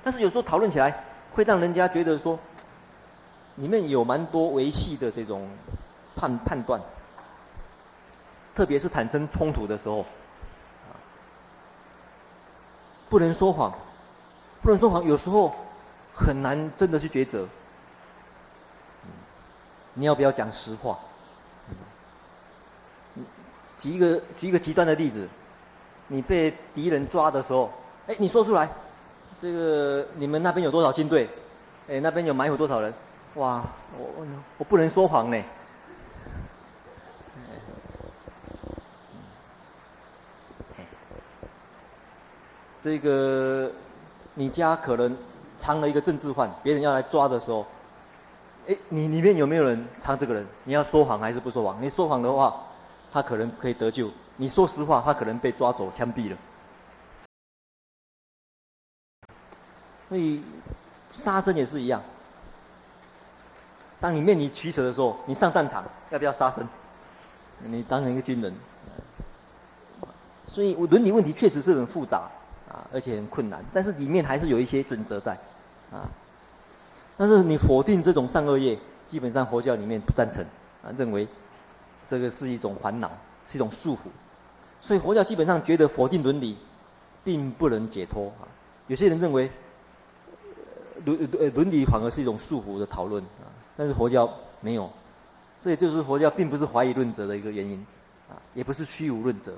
[0.05, 1.05] 但是有时候讨论起来。
[1.35, 2.39] 会让人家觉得说，
[3.57, 5.49] 里面有蛮多维系的这种
[6.15, 6.79] 判判断，
[8.55, 10.05] 特别是产生冲突的时候，
[13.09, 13.73] 不能说谎，
[14.61, 15.55] 不能说谎，有时候
[16.15, 17.49] 很难真的去抉择。
[19.95, 20.99] 你要不要讲实话？
[23.83, 25.29] 举一个举一个极端的例子，
[26.07, 27.69] 你被敌人抓的时候，
[28.07, 28.69] 哎，你说出来。
[29.41, 31.29] 这个你们那边有多少军队？
[31.89, 32.95] 哎，那边有埋伏多少人？
[33.35, 33.61] 哇，
[33.99, 34.25] 我
[34.59, 35.43] 我不能说谎呢。
[42.85, 43.71] 这个
[44.35, 45.17] 你家可能
[45.59, 47.67] 藏了一个政治犯，别人要来抓的时候，
[48.69, 50.47] 哎，你里面有没有人藏这个人？
[50.63, 51.77] 你要说谎还是不说谎？
[51.81, 52.65] 你说谎的话，
[53.13, 56.37] 他可能可以得救；你说实话，他可能被抓走枪毙了。
[60.09, 60.43] 所以，
[61.13, 62.03] 杀生也是一样。
[64.01, 66.67] 当你面临取舍的时候，你上战场要不要杀生？
[67.65, 68.53] 你当成一个军人，
[70.49, 72.29] 所以我伦理问题确实是很复杂
[72.69, 73.65] 啊，而且很困难。
[73.73, 75.33] 但是里面还是有一些准则在
[75.93, 76.11] 啊。
[77.17, 78.77] 但是你否定这种善恶业，
[79.09, 80.45] 基本上佛教里面不赞成
[80.83, 81.29] 啊，认为
[82.13, 83.11] 这个是一种烦恼，
[83.47, 84.01] 是一种束缚。
[84.83, 86.59] 所以佛教基本上觉得否定伦理，
[87.25, 88.45] 并不能解脱啊。
[88.87, 89.51] 有些人认为。
[91.05, 94.89] 伦呃伦理反而是一种束缚的讨论啊，但是佛教没有，
[95.61, 97.85] 所以就是佛教并不是怀疑论者的一个原因，
[98.31, 99.53] 啊，也不是虚无论者，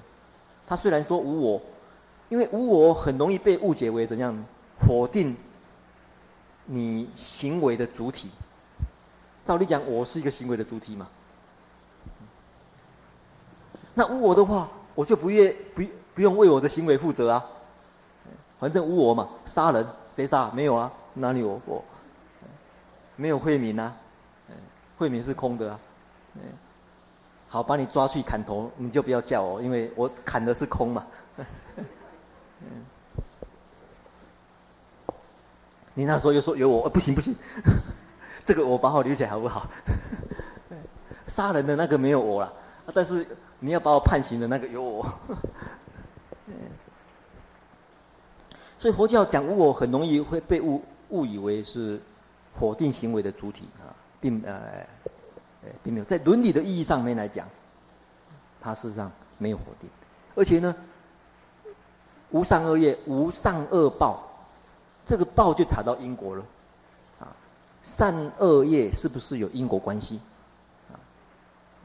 [0.66, 1.60] 他虽然说无我，
[2.30, 4.42] 因为无我很容易被误解为怎样
[4.86, 5.36] 否定
[6.64, 8.30] 你行为的主体，
[9.44, 11.06] 照理讲我是一个行为的主体嘛，
[13.94, 15.82] 那无我的话，我就不愿不
[16.14, 17.44] 不用为我的行为负责啊，
[18.58, 19.86] 反正无我嘛，杀人。
[20.14, 20.50] 谁杀？
[20.54, 21.82] 没有啊，哪里有我？
[23.16, 23.92] 没有慧命啊，
[24.96, 25.78] 慧命是空的啊。
[27.48, 31.04] 好，把你抓去砍头，你就不要叫我，因为我砍的是空嘛。
[35.94, 37.34] 你那时候又说有我，不行不行，
[38.44, 39.68] 这个我把我留起来好不好？
[41.28, 42.52] 杀人的那个没有我了，
[42.92, 43.26] 但是
[43.64, 45.10] 你要把我判刑的那个有我。
[48.78, 51.98] 所以佛教讲无我，很容易会被误误以为是
[52.60, 53.88] 否定行为的主体啊，
[54.20, 54.86] 并呃，
[55.82, 57.48] 并没有在伦理的意义上面来讲，
[58.60, 59.88] 它事实上没有否定，
[60.34, 60.76] 而且呢，
[62.30, 64.22] 无善恶业，无善恶报，
[65.06, 66.44] 这个报就查到因果了，
[67.20, 67.32] 啊，
[67.82, 70.20] 善恶业是不是有因果关系？
[70.92, 71.00] 啊，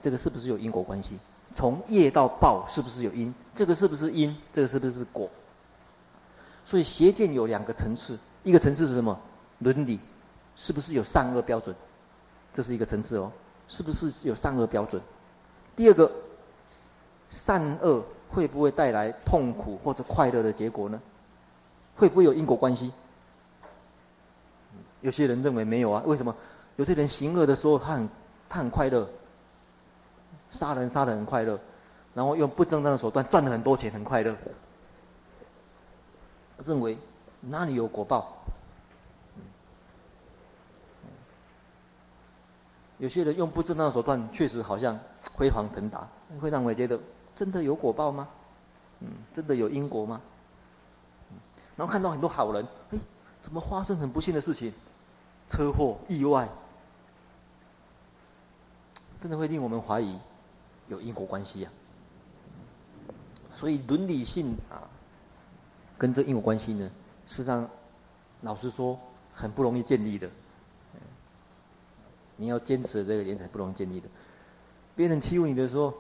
[0.01, 1.17] 这个是不是有因果关系？
[1.53, 3.33] 从业到报是不是有因？
[3.53, 4.35] 这个是不是因？
[4.53, 5.29] 这个是不是果？
[6.65, 9.19] 所以邪见有两个层次，一个层次是什么？
[9.59, 9.99] 伦理，
[10.55, 11.75] 是不是有善恶标准？
[12.53, 13.31] 这是一个层次哦，
[13.67, 15.01] 是不是有善恶标准？
[15.75, 16.11] 第二个，
[17.29, 21.01] 善恶会不会带来痛苦或者快乐的结果呢？
[21.95, 22.91] 会不会有因果关系？
[25.01, 26.35] 有些人认为没有啊，为什么？
[26.75, 28.09] 有些人行恶的时候，他很
[28.47, 29.09] 他很快乐，
[30.51, 31.59] 杀人杀得很快乐，
[32.13, 34.35] 然后用不正当的手段赚了很多钱，很快乐。
[36.65, 36.97] 认为
[37.41, 38.33] 哪里有果报？
[42.97, 44.99] 有些人用不正当的手段，确实好像
[45.33, 46.05] 辉煌腾达，
[46.41, 46.99] 会让我觉得
[47.33, 48.27] 真的有果报吗？
[48.99, 50.19] 嗯，真的有因果吗？
[51.77, 52.99] 然后看到很多好人，哎，
[53.41, 54.73] 怎么发生很不幸的事情？
[55.47, 56.49] 车祸、意外，
[59.21, 60.19] 真的会令我们怀疑
[60.89, 61.69] 有因果关系呀。
[63.55, 64.83] 所以伦理性啊。
[65.97, 66.89] 跟这因果关系呢，
[67.27, 67.69] 事实上，
[68.39, 68.97] 老实说，
[69.33, 70.29] 很不容易建立的。
[72.37, 74.07] 你要坚持这个点，才不容易建立的。
[74.95, 75.93] 别人欺负你的时候，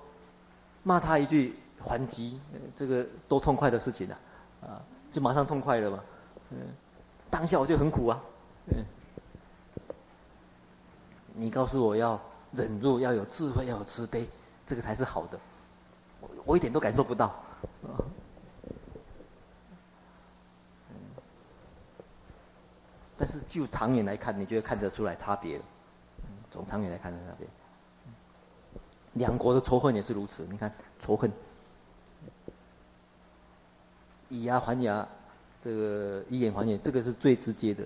[0.83, 1.53] 骂他一句
[1.85, 2.39] 还击，
[2.77, 4.19] 这个多痛快的事情啊！
[4.61, 6.01] 啊，就马上痛快了嘛。
[6.51, 6.57] 嗯，
[7.29, 8.23] 当下我就很苦啊。
[8.67, 8.85] 嗯，
[11.33, 12.17] 你告诉我要
[12.53, 14.25] 忍住，要有智慧，要有慈悲，
[14.69, 15.39] 这个才是好的。
[16.45, 17.33] 我一点都感受不到。
[23.17, 25.59] 但是就长远来看，你就会看得出来差别。
[26.51, 27.47] 从长远来看的差别，
[29.13, 30.45] 两国的仇恨也是如此。
[30.51, 31.31] 你看仇恨，
[34.29, 35.07] 以牙还牙，
[35.63, 37.83] 这个以眼还眼，这个是最直接的。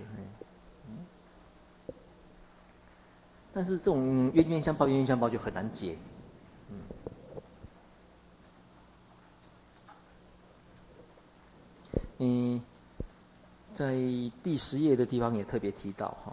[3.54, 5.98] 但是这种冤冤相报，冤冤相报就很难解。
[12.17, 12.62] 嗯。
[13.73, 13.95] 在
[14.43, 16.32] 第十页的地方也特别提到哈，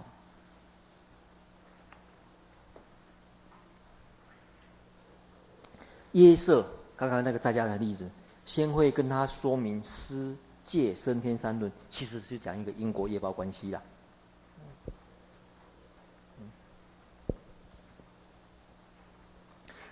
[6.12, 6.66] 耶舍
[6.98, 8.10] 刚刚那个在家的例子，
[8.44, 13.82] 先会跟他说明施戒生天三轮，其实是讲一个因果业报关系啦。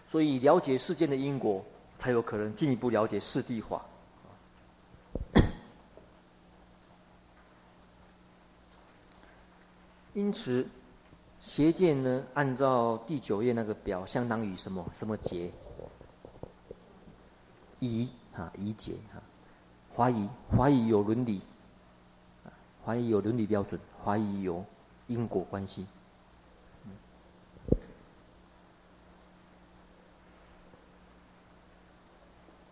[0.07, 1.65] 所以了解世间的因果，
[1.99, 3.83] 才有可能进一步了解四谛法。
[10.29, 10.69] 因此，
[11.41, 14.85] 邪见呢，按照第九页那个表，相当于什么？
[14.93, 15.51] 什么结？
[17.81, 19.25] 疑啊，疑结啊，
[19.97, 21.41] 怀疑，怀疑有伦理，
[22.85, 24.63] 怀疑有伦理标准，怀疑有
[25.07, 25.87] 因果关系。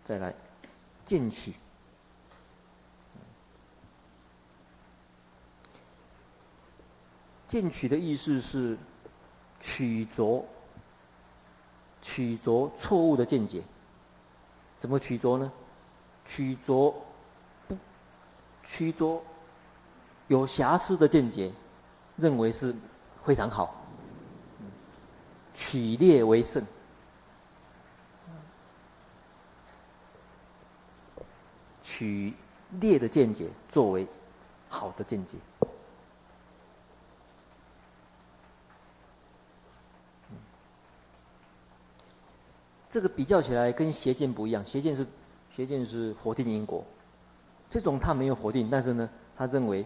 [0.04, 0.34] 再来，
[1.06, 1.54] 见取。
[7.48, 8.76] 见取的意思是
[9.60, 10.44] 取着、
[12.02, 13.62] 取着错误的见解。
[14.78, 15.50] 怎么取着呢？
[16.26, 16.92] 取着
[17.68, 17.78] 不
[18.64, 19.22] 取着
[20.26, 21.52] 有瑕疵的见解，
[22.16, 22.74] 认为是
[23.24, 23.74] 非常好。
[25.54, 26.66] 取劣为胜，
[31.82, 32.34] 取
[32.80, 34.06] 劣的见解作为
[34.68, 35.38] 好的见解。
[42.96, 45.06] 这个比较起来跟邪见不一样，邪见是
[45.54, 46.82] 邪见是否定因果，
[47.68, 49.06] 这种他没有否定，但是呢，
[49.36, 49.84] 他认为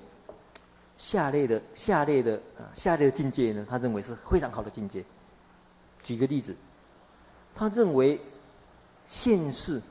[0.96, 5.04] 下列的下列的啊下列的境界呢，他认为是非常好的境界。
[6.04, 6.54] 举个例子，
[7.52, 8.20] 他认为
[9.08, 9.82] 现世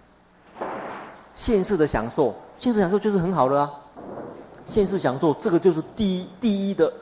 [1.35, 3.69] 现世的享受，现世享受就是很好的啊，
[4.65, 6.93] 现世享受这个就是第一第一的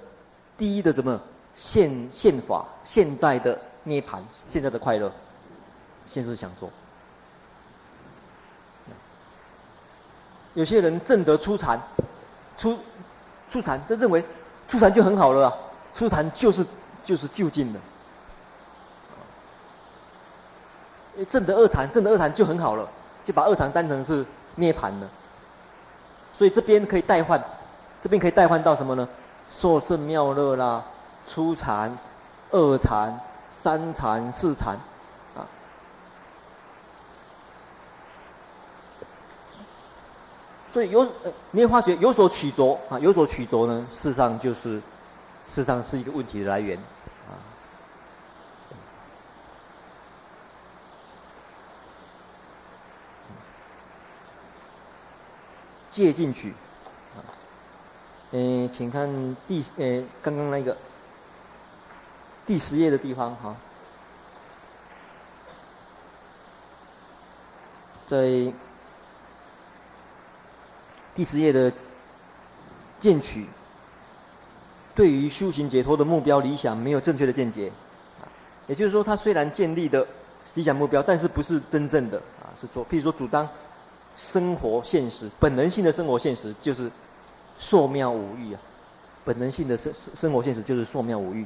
[0.58, 1.22] 第一的怎么
[1.54, 5.14] 现现法现在的涅槃，现在的快乐。
[6.08, 6.70] 现世享受，
[10.54, 11.80] 有些人证得初禅，
[12.56, 12.80] 初
[13.52, 14.24] 初禅就认为
[14.68, 15.54] 初禅就很好了啊，
[15.94, 16.66] 初禅就是
[17.06, 17.72] 就是究竟
[21.18, 22.90] 的，证得二禅，证得二禅就很好了，
[23.24, 25.08] 就把二禅当成是涅槃了。
[26.38, 27.44] 所以这边可以代换，
[28.02, 29.08] 这边可以代换到什么呢？
[29.52, 30.84] 殊胜妙乐啦，
[31.28, 31.98] 初禅、
[32.52, 33.20] 二禅、
[33.52, 34.78] 三禅、四禅。
[40.78, 41.12] 所以有，
[41.50, 44.84] 你会发觉有所取着啊，有所取着呢，事实上就是，事
[45.48, 46.78] 实上是一个问题的来源，
[47.28, 47.34] 啊，
[55.90, 56.54] 借进取，
[57.16, 57.26] 啊，
[58.30, 60.78] 嗯，请看第，呃，刚刚那个
[62.46, 63.56] 第十页的地方哈，
[68.06, 68.54] 在。
[71.18, 71.74] 第十页的
[73.00, 73.48] 见取，
[74.94, 77.72] 对于修行解脱的目标理想没有正确的见解，
[78.22, 78.30] 啊，
[78.68, 80.06] 也就是说，他虽然建立的
[80.54, 83.50] 理想目标，但是不是真正的啊，是说，譬如说主张
[84.16, 86.88] 生活现实，本能性的生活现实就是
[87.58, 88.60] 寿妙五欲啊，
[89.26, 91.44] 本能性的生生活现实就是寿妙五欲，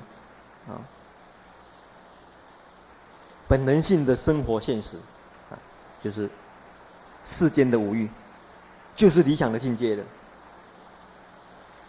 [0.67, 0.84] 啊，
[3.47, 4.97] 本能性的生活现实
[5.49, 5.55] 啊，
[6.03, 6.29] 就是
[7.23, 8.10] 世间的五欲。
[8.95, 10.04] 就是理想的境界了，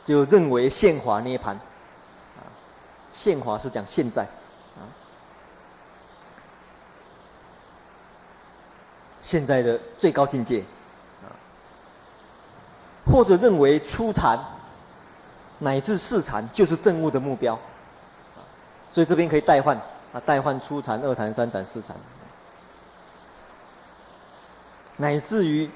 [0.05, 2.41] 就认为现法涅槃，啊，
[3.13, 4.81] 现法是讲现在，啊，
[9.21, 10.61] 现在的最高境界，
[11.23, 11.29] 啊，
[13.05, 14.39] 或者认为初禅
[15.59, 18.41] 乃至四禅就是证悟的目标，啊，
[18.91, 19.77] 所以这边可以代换，
[20.15, 21.95] 啊，代换初禅、二禅、三禅、四禅，
[24.97, 25.69] 乃至于。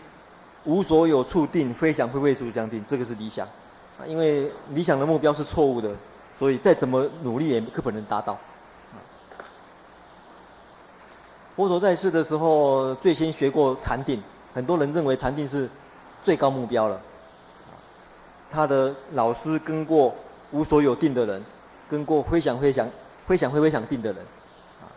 [0.67, 3.47] 无所有处定，非想非谓处将定，这个是理想，
[3.99, 5.95] 啊，因为理想的目标是错误的，
[6.37, 8.37] 所以再怎么努力也不可能达到。
[11.55, 15.71] 佛陀在世的时候，最先学过禅定，很多人认为禅定是
[16.23, 17.01] 最高目标了。
[18.51, 20.15] 他的老师跟过
[20.51, 21.43] 无所有定的人，
[21.89, 22.91] 跟过非想非想、
[23.27, 24.23] 非想非非想定的人，
[24.83, 24.91] 啊，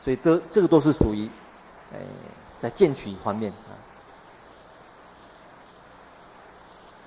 [0.00, 1.28] 所以这这个都是属于，
[1.92, 1.98] 哎，
[2.58, 3.79] 在见取方面啊。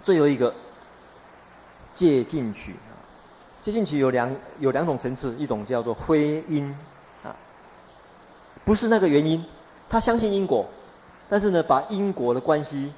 [0.03, 0.53] 最后一个
[1.93, 2.91] 借进取啊，
[3.61, 6.75] 借进取有两有两种层次，一种叫做非因
[7.23, 7.33] 啊，
[8.65, 9.43] 不是那个原因，
[9.89, 10.65] 他相信因果，
[11.29, 12.91] 但是呢，把因果的关系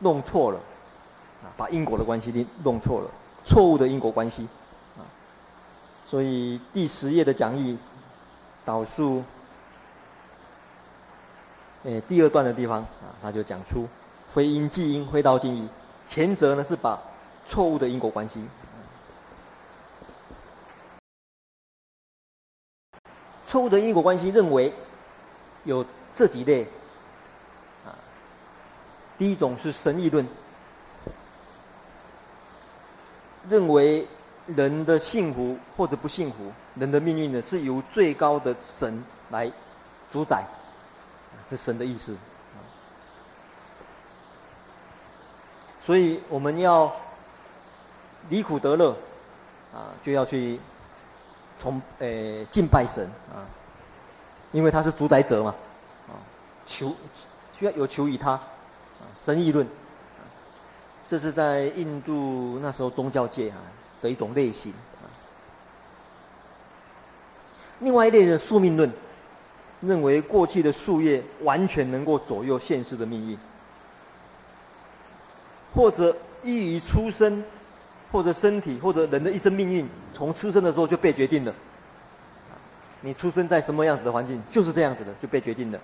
[0.00, 0.58] 弄错了
[1.44, 3.10] 啊，把因果的关系弄错了，
[3.44, 4.48] 错误的因果关系
[4.98, 5.06] 啊，
[6.04, 7.78] 所以第十页的讲义
[8.64, 9.22] 导数，
[11.84, 13.86] 诶，第二段的地方啊，他就讲出
[14.34, 15.68] 非因即因，非道尽意。
[16.10, 17.00] 前者呢是把
[17.46, 18.44] 错误的因果关系，
[23.46, 24.74] 错误的因果关系认为
[25.62, 26.64] 有这几类，
[27.86, 27.94] 啊，
[29.16, 30.26] 第一种是神义论，
[33.48, 34.04] 认为
[34.46, 39.48] 人的幸福或者不幸福，人的命运呢是由最高的神来
[40.10, 40.44] 主宰，
[41.48, 42.16] 这神的意思。
[45.90, 46.94] 所以我们要
[48.28, 48.90] 离苦得乐，
[49.74, 50.56] 啊，就要去
[51.58, 53.42] 从诶敬拜神啊，
[54.52, 55.52] 因为他是主宰者嘛，
[56.06, 56.14] 啊，
[56.64, 56.94] 求
[57.52, 59.66] 需要有求于他，啊，神意论，
[61.08, 63.56] 这是在印度那时候宗教界啊
[64.00, 64.72] 的一种类型
[65.02, 65.10] 啊。
[67.80, 68.88] 另外一类的宿命论，
[69.80, 73.36] 认为过去的宿业完全能够左右现世的命运。
[75.74, 77.42] 或者依于出生，
[78.10, 81.54] 或者身体，或者人的一生命运，从出生的时候就被决定了。
[83.00, 85.80] 你出生在什么样子的环境，就是这样子的，就被决定了。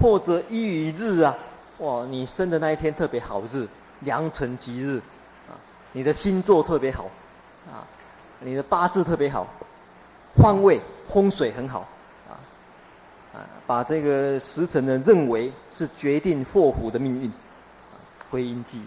[0.00, 1.36] 或者依于日啊，
[1.78, 3.66] 哇，你生的那一天特别好日，
[4.00, 4.98] 良辰吉日，
[5.48, 5.58] 啊，
[5.92, 7.10] 你的星座特别好，
[7.68, 7.82] 啊，
[8.38, 9.46] 你的八字特别好，
[10.36, 11.88] 方位风水很好，
[13.32, 17.32] 啊，把这个时辰呢认为是决定祸福的命运，
[18.30, 18.82] 徽阴纪。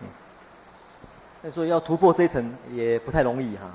[0.00, 0.08] 嗯，
[1.42, 3.70] 那所以要突破这层也不太容易哈。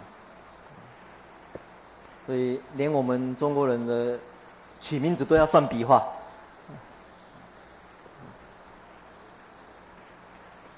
[2.26, 4.18] 所以连我们中国人的
[4.82, 6.04] 取名字都要算笔画。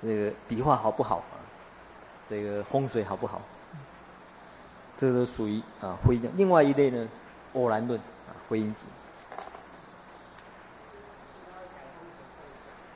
[0.01, 1.37] 这个笔画好不好啊？
[2.29, 3.41] 这个风水好不好？
[4.97, 6.29] 这个都属于啊徽阴。
[6.35, 7.07] 另外一类呢，
[7.55, 8.83] 偶然论啊徽阴纪。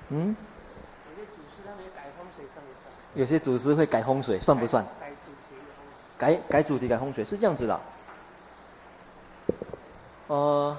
[0.10, 0.36] 嗯？
[1.16, 2.94] 有些祖师他们改风水算不算？
[3.16, 4.86] 有些祖师会改风水，算不算？
[6.18, 7.80] 改改主题改风水是这样子的。
[10.28, 10.78] 呃。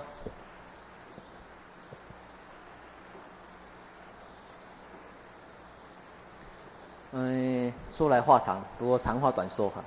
[7.12, 9.82] 嗯，说来话长，不过长话短说哈。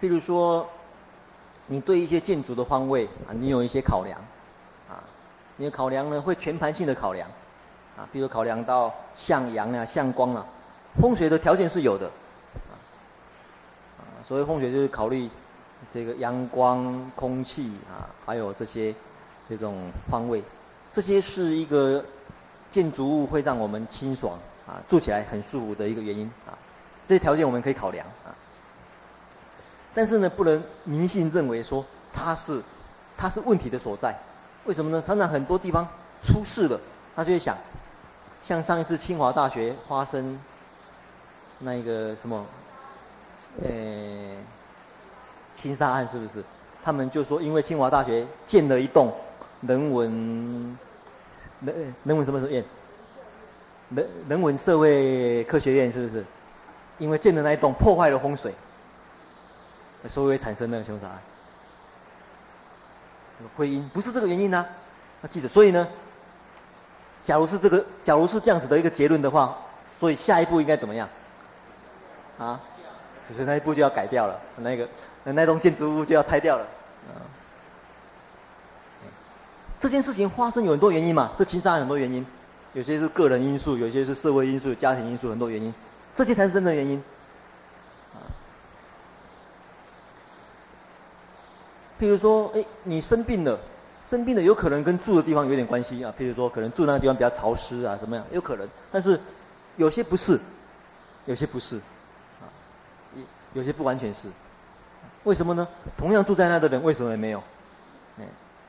[0.00, 0.68] 譬如说，
[1.66, 4.18] 你对一些建筑的方位啊，你有一些考量，
[4.88, 5.02] 啊，
[5.56, 7.28] 你的考量呢会全盘性的考量，
[7.96, 10.46] 啊，比如考量到向阳啊、向光啊，
[11.00, 12.06] 风水的条件是有的，
[13.98, 15.28] 啊，所谓风水就是考虑
[15.92, 18.94] 这个阳光、空气啊，还有这些。
[19.48, 20.40] 这种方位，
[20.92, 22.04] 这些是一个
[22.70, 26.54] 建筑物会让我们清爽啊，住起来很舒服的一个原因啊。
[27.04, 28.30] 这些条件我们可以考量啊。
[29.94, 32.62] 但是呢，不能迷信认为说它是
[33.16, 34.16] 它是问题的所在。
[34.64, 35.02] 为什么呢？
[35.06, 35.86] 常常很多地方
[36.22, 36.78] 出事了，
[37.16, 37.56] 他就会想，
[38.42, 40.38] 像上一次清华大学发生
[41.58, 42.44] 那一个什么，
[43.62, 43.68] 呃，
[45.54, 46.44] 情杀案是不是？
[46.84, 49.12] 他们就说，因为清华大学建了一栋。
[49.62, 50.78] 人文，
[51.60, 52.64] 人人文什么什么院？
[53.90, 56.24] 人人文社会科学院是不是？
[56.96, 58.54] 因为建的那一栋破坏了风水，
[60.08, 61.18] 所以会产生那个凶杀案。
[63.56, 64.66] 徽阴不是这个原因呢、啊？
[65.22, 65.88] 那记得，所以呢，
[67.24, 69.56] 假如是这个，假如是这样子的一个结论的话，
[69.98, 71.08] 所以下一步应该怎么样？
[72.38, 72.60] 啊？
[73.28, 74.88] 就是那一步就要改掉了，那个
[75.24, 76.66] 那那栋建筑物就要拆掉了。
[79.78, 82.26] 这件事情发生有很多原因嘛，这其实很多原因，
[82.74, 85.72] 有些是个人因素，有些是社会因素、家庭因素，很多原因，
[86.14, 87.02] 这些才是真正原因。
[92.00, 93.58] 譬如说，哎，你生病了，
[94.08, 99.20] 生病了有可能跟住的地方有点关系啊，譬如说，可能住那个地方比较潮湿啊，什么样，有可能，但是
[99.76, 100.40] 有些不是，
[101.26, 101.76] 有些不是，
[102.40, 102.48] 啊，
[103.52, 104.28] 有些不完全是，
[105.24, 105.68] 为什么呢？
[105.98, 107.42] 同样住在那的人，为什么也没有？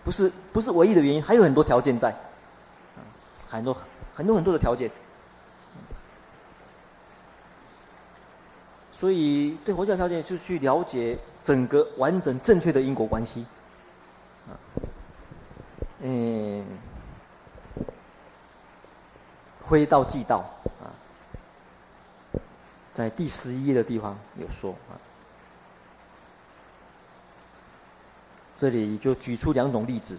[0.03, 2.13] 不是不是唯一的原因，还有很多条件在，
[3.47, 3.77] 很多
[4.15, 4.91] 很多很多的条件。
[9.01, 13.47] 所以对佛教条件，就去了解整个完整正确的因果关系。
[16.01, 16.63] 嗯，
[19.63, 20.45] 徽道即道
[20.79, 20.93] 啊，
[22.93, 24.93] 在第十一页的地方有说啊。
[28.55, 30.15] 这里就举出两种例子，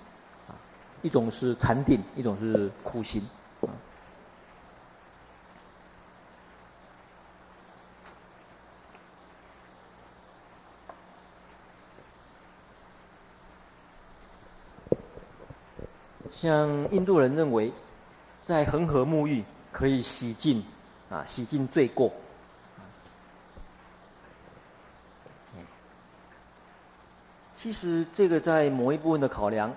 [0.48, 0.58] 啊，
[1.02, 3.22] 一种是禅定，一种是苦行，
[3.60, 3.70] 啊。
[16.42, 17.72] 像印度人认为，
[18.42, 20.60] 在恒河沐浴可以洗净，
[21.08, 22.12] 啊，洗净罪过。
[27.54, 29.72] 其实这个在某一部分的考量，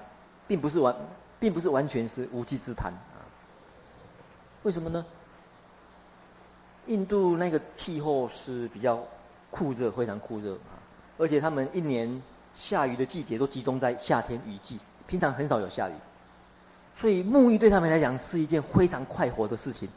[0.47, 0.95] 并不是完，
[1.39, 3.21] 并不是完全是无稽之谈啊。
[4.63, 5.05] 为什么呢？
[6.87, 9.03] 印度那个气候是比较
[9.51, 10.81] 酷热，非常酷热啊，
[11.19, 12.19] 而且他们一年
[12.55, 15.93] 下雨的季节都集中在夏天雨季，平常很少有下雨，
[16.99, 19.89] 所以沐浴对他们来讲是一件非常快活的事情，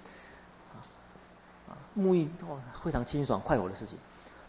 [1.69, 3.97] 啊，沐浴哦非常清爽快活的事情。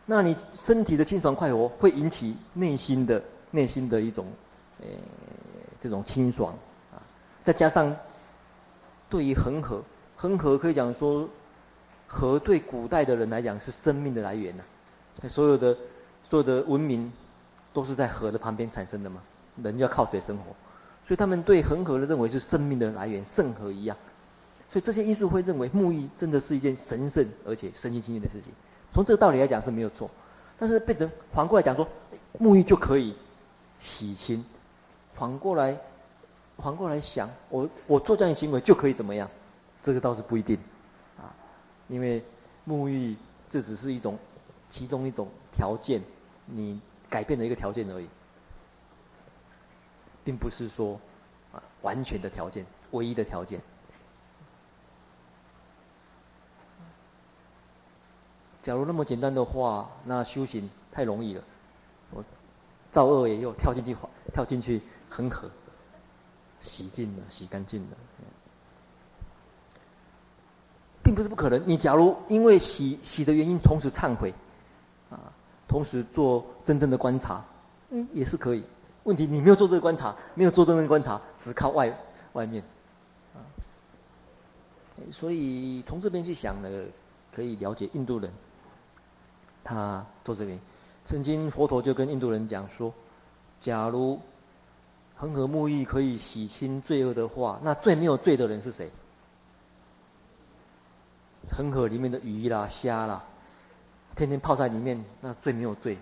[0.05, 3.21] 那你身体的清爽快活会引起内心的
[3.51, 4.25] 内心的一种，
[4.81, 4.87] 呃，
[5.79, 6.51] 这种清爽。
[6.91, 6.97] 啊，
[7.43, 7.95] 再加上
[9.07, 9.83] 对于恒河，
[10.17, 11.29] 恒河可以讲说，
[12.07, 14.63] 河对古代的人来讲是生命的来源呐，
[15.29, 15.77] 所有的
[16.27, 17.11] 所有的文明
[17.71, 19.21] 都是在河的旁边产生的嘛，
[19.57, 20.45] 人要靠水生活，
[21.09, 23.97] 所以他们对恒河的认为是生命的来源，圣河一样，
[24.71, 28.53] 所以这些因素会认为沐浴真的是一件神圣而且身心清净的事情。
[28.93, 30.07] 从这个道理来讲是没有错，
[30.59, 31.87] 但是变成反过来讲说，
[32.39, 33.15] 沐浴就可以
[33.79, 34.45] 洗清。
[35.15, 35.75] 反过来，
[36.59, 39.27] 反过来想，我我做这样的行为就可以怎么样？
[39.81, 40.59] 这个倒是不一定，
[41.17, 41.33] 啊，
[41.87, 42.23] 因为
[42.67, 43.15] 沐浴
[43.49, 44.15] 这只是一种
[44.69, 46.03] 其中一种条件，
[46.45, 46.79] 你
[47.09, 48.07] 改变了一个条件而已，
[50.29, 50.93] 并不是说
[51.51, 53.59] 啊完全的条件，唯一的条件。
[58.61, 61.43] 假如那么简单的话，那修行太容易了。
[62.11, 62.23] 我
[62.91, 63.97] 造恶也又跳进去，
[64.31, 65.49] 跳进去恒河，
[66.59, 67.97] 洗净了，洗干净了。
[71.03, 71.59] 并不是不可能。
[71.67, 74.31] 你假如因为洗洗的原因，同时忏悔，
[75.09, 75.17] 啊，
[75.67, 77.43] 同时做真正的观察，
[77.89, 78.63] 嗯，也是可以。
[79.03, 81.91] 问题你没有做这个观察，没有做这个观察，只靠外
[82.33, 82.63] 外面，
[83.33, 83.39] 啊，
[85.11, 86.69] 所以从这边去想呢，
[87.33, 88.31] 可以了解印度人。
[89.63, 90.59] 他做这边，
[91.05, 92.93] 曾经佛陀就跟印度人讲说：
[93.61, 94.19] 假如
[95.15, 98.89] 恒河沐浴可以洗清罪恶的话，那最没有罪的人是谁？
[101.51, 103.23] 恒河里面的鱼啦、虾啦，
[104.15, 105.97] 天天泡在里面，那最没有罪。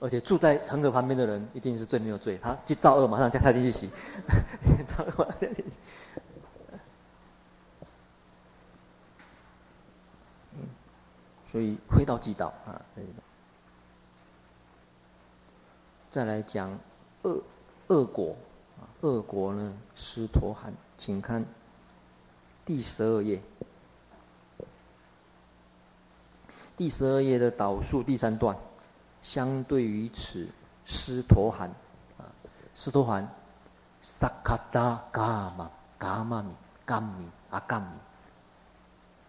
[0.00, 2.38] 而且住在恒河旁边的人，一定是最没有罪。
[2.42, 3.88] 他去造恶，马上跳进去洗。
[4.86, 5.72] 造恶，马上跳进去。
[11.50, 12.80] 所以回到即道啊，
[16.10, 16.78] 再来讲
[17.22, 17.42] 恶
[17.86, 18.36] 恶果
[18.78, 21.42] 啊，恶果呢，尸陀含，请看
[22.66, 23.40] 第十二页，
[26.76, 28.54] 第十二页的导数第三段，
[29.28, 30.48] 相对于此
[30.86, 31.68] 斯陀含
[32.16, 32.24] 啊，
[32.74, 33.28] 斯陀含，
[34.00, 35.70] 萨卡达伽玛
[36.00, 36.50] 伽玛米
[36.86, 37.86] 伽米阿伽米，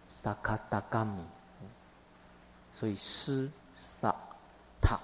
[0.08, 1.22] 萨卡达伽米。
[2.72, 4.10] 所以斯萨
[4.80, 4.98] 塔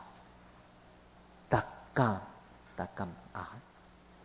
[1.51, 2.19] 达嘎
[2.75, 3.51] 达嘎啊，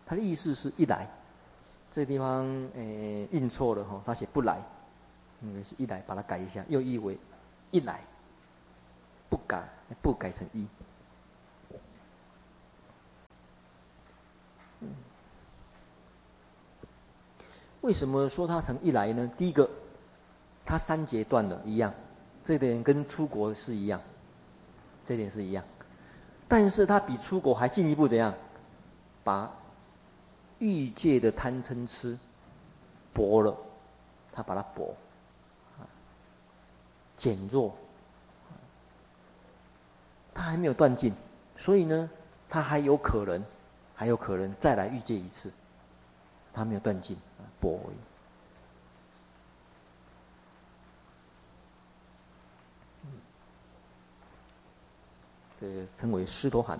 [0.05, 1.05] 他的意思是一来，
[1.91, 2.45] 这地方
[2.75, 4.61] 诶、印错了哈，他写不来，
[5.41, 7.19] 应该是一来，把它改一下，又译为
[7.71, 7.99] 一来，
[9.29, 9.67] 不改
[10.01, 10.67] 不改成一。
[17.81, 19.31] 为什么说它成一来呢？
[19.37, 19.69] 第一个，
[20.65, 21.93] 它三节断了，一样。
[22.43, 24.01] 这点跟出国是一样，
[25.05, 25.63] 这点是一样，
[26.47, 28.33] 但是他比出国还进一步怎样？
[29.23, 29.51] 把
[30.57, 32.17] 欲界的贪嗔痴
[33.13, 33.55] 薄了，
[34.31, 34.95] 他把它薄，
[37.15, 37.75] 减弱，
[40.33, 41.13] 他还没有断尽，
[41.57, 42.09] 所以呢，
[42.49, 43.43] 他还有可能，
[43.95, 45.51] 还有可能再来遇见一次，
[46.53, 47.17] 他没有断尽，
[47.59, 47.95] 薄而已。
[55.59, 56.79] 这个称为尸陀含，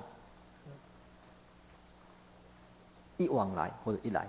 [3.18, 4.28] 一往来或者一来，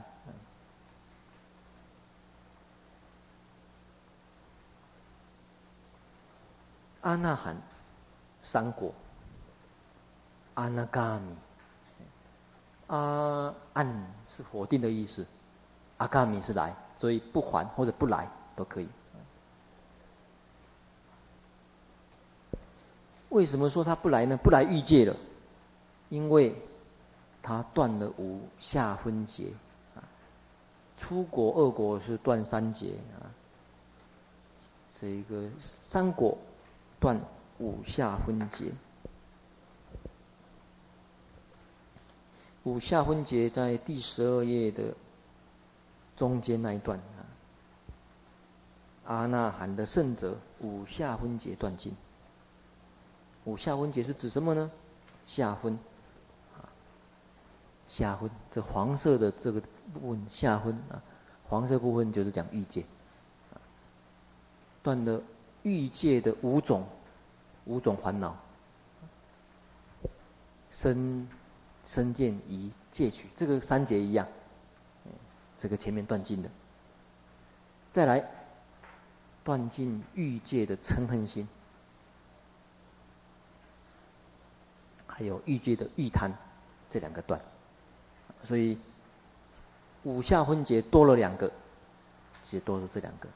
[7.01, 7.57] 阿那含
[8.43, 8.93] 三果，
[10.55, 11.35] 阿那伽米，
[12.89, 13.87] 阿安
[14.29, 15.27] 是否定的意思，
[15.97, 18.89] 阿伽米是来，所以不还或者不来都可以。
[23.31, 24.37] 为什么说他不来呢？
[24.37, 25.17] 不来欲界了，
[26.11, 26.55] 因为
[27.43, 29.53] 他断了五下分劫
[29.97, 30.05] 啊。
[30.99, 33.25] 出果恶果是断三劫啊，
[35.01, 35.49] 这一个
[35.81, 36.37] 三果
[37.01, 37.19] 断
[37.59, 38.71] 五下分劫。
[42.65, 44.95] 五下分劫在第十二页的
[46.17, 47.21] 中间那一段啊。
[49.05, 51.95] 阿那含的圣者五下分劫断尽。
[53.45, 54.71] 五下分劫是指什么呢？
[55.25, 55.77] 下分，
[56.57, 56.63] 啊，
[57.89, 59.61] 下分这黄色的这个
[59.93, 61.03] 部分下分啊，
[61.49, 62.85] 黄色部分就是讲欲界，
[64.83, 65.21] 断了
[65.65, 66.87] 欲界的五种
[67.65, 68.37] 五种烦恼，
[70.71, 71.27] 身
[71.85, 74.27] 身见疑戒取，这个三劫一样，
[75.59, 76.49] 这个前面断尽的，
[77.93, 78.25] 再来
[79.45, 81.49] 断尽欲界的嗔恨心。
[85.07, 86.33] 还有欲界的欲贪，
[86.89, 87.41] 这两个断，
[88.45, 88.79] 所以
[90.05, 91.53] 五下分劫多了两个，
[92.43, 93.29] 其实多了这两个。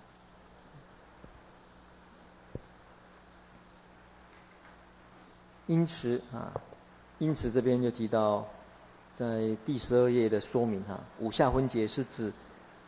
[5.66, 6.50] 因此啊，
[7.18, 8.46] 因此这边就提到，
[9.14, 12.32] 在第十二页的说明哈，五下分劫是指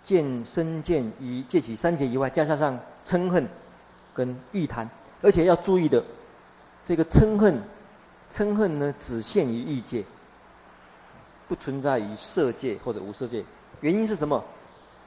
[0.03, 3.47] 见身见疑戒取三劫以外，加上上嗔恨
[4.13, 4.89] 跟欲贪，
[5.23, 6.03] 而且要注意的，
[6.85, 7.61] 这个嗔恨。
[8.31, 10.05] 嗔恨呢只限于欲界，
[11.49, 13.43] 不存在于色界或者无色界。
[13.81, 14.45] 原因是什么？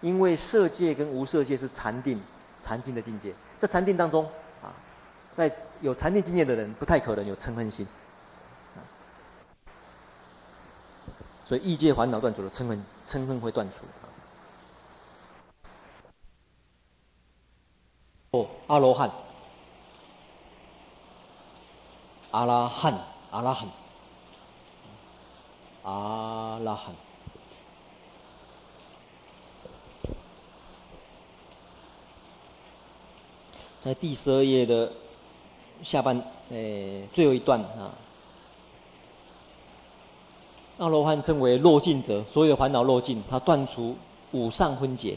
[0.01, 2.19] 因为色界跟无色界是禅定、
[2.63, 4.25] 禅定的境界，在禅定当中
[4.63, 4.73] 啊，
[5.35, 5.51] 在
[5.81, 7.85] 有禅定境界的人，不太可能有嗔恨心。
[11.51, 13.85] 所以欲界烦恼断除了，嗔恨嗔恨会断除。
[18.31, 19.11] 哦，阿罗汉，
[22.31, 22.97] 阿拉汉，
[23.31, 23.67] 阿拉汉，
[25.83, 26.95] 阿拉汉。
[33.81, 34.93] 在第十二页的
[35.83, 37.91] 下半，诶、最后一段啊，
[40.81, 43.95] 阿罗汉称为落尽者，所有的烦恼落尽，他断除
[44.31, 45.15] 五上分别。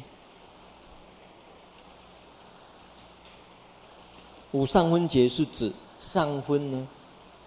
[4.52, 6.86] 五上分别是指上分呢，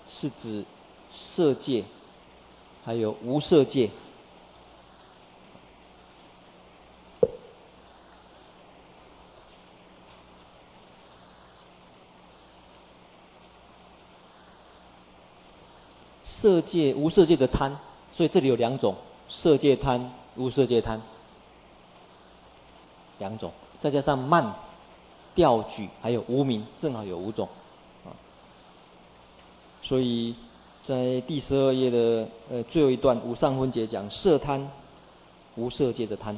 [0.09, 0.65] 是指
[1.13, 1.83] 色界，
[2.83, 3.91] 还有无色界。
[16.25, 17.77] 色界、无色界的贪，
[18.17, 18.95] 所以这里有两种：
[19.29, 20.99] 色界贪、无色界贪，
[23.19, 23.51] 两种。
[23.79, 24.55] 再加上慢、
[25.35, 27.47] 掉举，还有无明，正好有五种。
[28.03, 28.09] 啊，
[29.83, 30.35] 所以
[30.83, 34.67] 在第十二页的呃最后一段无上分别讲色贪、
[35.55, 36.35] 无色界的贪，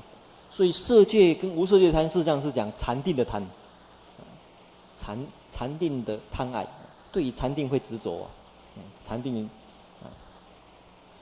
[0.52, 3.42] 所以色界跟无色界的贪实际上是讲禅定的贪，
[4.98, 5.18] 禅
[5.48, 6.68] 禅定的贪爱，
[7.10, 8.28] 对于禅定会执着啊，
[9.06, 9.50] 禅定。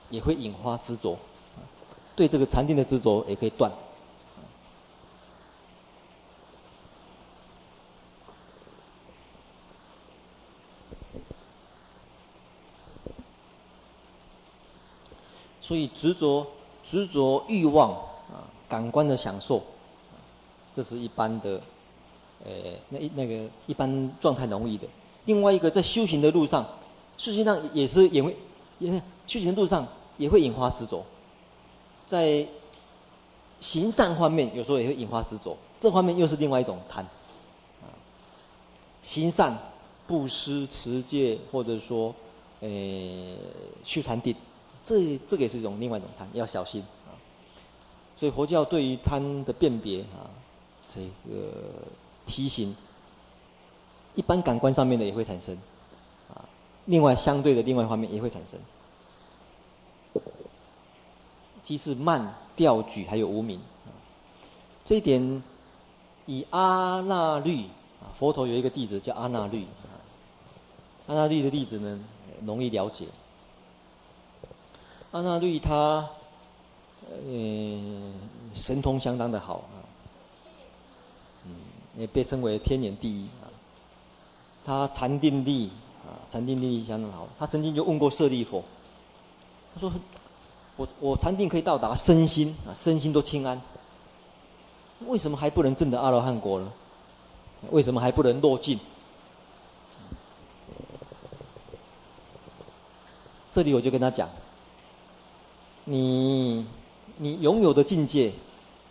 [0.10, 1.18] 也会引发执着，
[2.16, 3.72] 对这个禅定的执着也可以断。
[15.62, 16.48] 所以执着
[16.90, 19.62] 执着欲望啊，感官的享受，
[20.74, 21.62] 这是一般的，
[22.46, 22.52] 呃，
[22.88, 24.88] 那一那个一般状态容易的。
[25.26, 26.66] 另外一个在修行的路上，
[27.18, 28.34] 事实上也是也会
[28.80, 28.92] 也
[29.26, 29.88] 修行路上。
[30.18, 31.06] 也会引发执着，
[32.08, 32.44] 在
[33.60, 35.56] 行善方面，有时候也会引发执着。
[35.78, 37.06] 这方面又是另外一种贪。
[37.84, 37.86] 啊，
[39.04, 39.56] 行善、
[40.08, 42.16] 布施、持戒，或者说，
[42.62, 42.68] 呃，
[43.84, 44.36] 修禅定，
[44.84, 47.14] 这这个也是一种另外一种贪，要小心啊。
[48.20, 50.26] 所以佛教对于贪的辨别啊，
[50.90, 51.52] 这个
[52.26, 52.76] 提醒，
[54.16, 55.56] 一般感官上面的也会产生，
[56.88, 58.60] 另外相对的另外一方面也会产生。
[61.64, 63.62] 即是慢、掉举，还有无明。
[64.86, 65.44] 这一点，
[66.26, 67.66] 以阿那律
[68.02, 69.66] 啊，佛陀有一个弟子叫阿那律。
[71.08, 72.00] 阿那律的例子呢，
[72.46, 73.06] 容易了解。
[75.12, 76.08] 阿那律他，
[77.02, 78.14] 呃，
[78.56, 79.84] 神通相当的好啊，
[81.46, 81.52] 嗯，
[81.98, 83.52] 也被称为天眼第一啊。
[84.66, 85.72] 他禅定力
[86.08, 87.28] 啊，禅定力相当好。
[87.38, 88.64] 他曾经就问过舍利佛，
[89.76, 89.92] 他说。
[90.80, 93.60] 我我禅定可以到达身心啊，身心都清安。
[95.08, 96.72] 为什么还不能证得阿罗汉果呢？
[97.72, 98.80] 为什么还不能落尽？
[103.50, 104.30] 这里我就跟他讲：
[105.86, 106.64] 你
[107.18, 108.32] 你拥有的境界，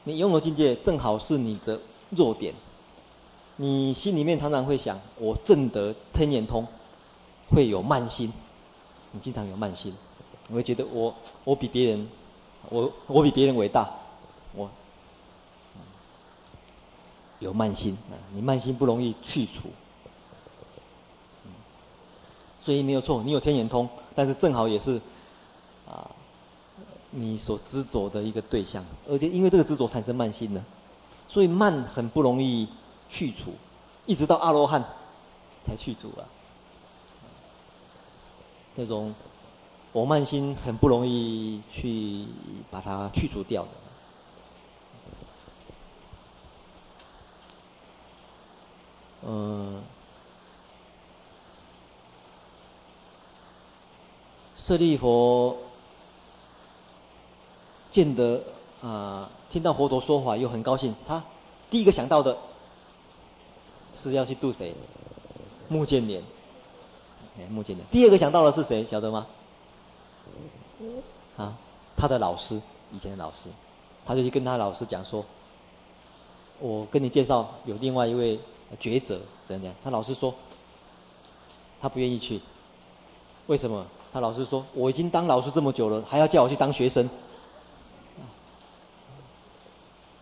[0.03, 2.53] 你拥有的境界正好是你的弱点。
[3.55, 6.67] 你心里面常常会想：我证得天眼通，
[7.51, 8.33] 会有慢心。
[9.13, 9.95] 你经常有慢心。
[10.49, 12.09] 我会觉得我我比别人，
[12.69, 13.91] 我我比别人伟大，
[14.55, 14.71] 我
[17.41, 18.15] 有慢心啊！
[18.33, 19.69] 你慢心不容易去除，
[22.63, 25.01] 所以没有错，你有天眼通，但是正好也是
[25.87, 26.09] 啊，
[27.11, 30.65] 你所执着的一个对象，而且因为这个执着产生慢心呢，
[31.29, 32.69] 所以慢很不容易
[33.11, 33.53] 去除，
[34.07, 34.85] 一直到阿罗汉
[35.65, 36.23] 才去除啊，
[38.77, 39.13] 那种。
[39.93, 42.27] 我慢心很不容易去
[42.71, 43.69] 把它去除掉的。
[49.23, 49.83] 嗯，
[54.59, 55.57] 舍利弗
[57.91, 58.43] 见得
[58.83, 61.25] 啊，听到佛陀说法又很高兴，他
[61.71, 62.37] 第一个想到的
[63.95, 64.75] 是要去度谁？
[65.69, 66.23] 目犍连。
[67.39, 67.81] 哎，目犍连。
[67.91, 68.85] 第二个想到的是谁？
[68.87, 69.27] 晓得吗？
[71.37, 71.55] 啊，
[71.97, 72.61] 他的老师，
[72.93, 73.49] 以前的老师，
[74.07, 75.25] 他就去跟他老师讲说
[76.61, 78.39] ：“我跟你介绍有另外一位
[78.81, 80.35] 抉择，怎样怎样。”他老师说
[81.81, 82.41] ：“他不愿意去，
[83.49, 83.85] 为什么？
[84.13, 87.09] 他老师说：“我已经当老师这么久了，还要叫我去当学生，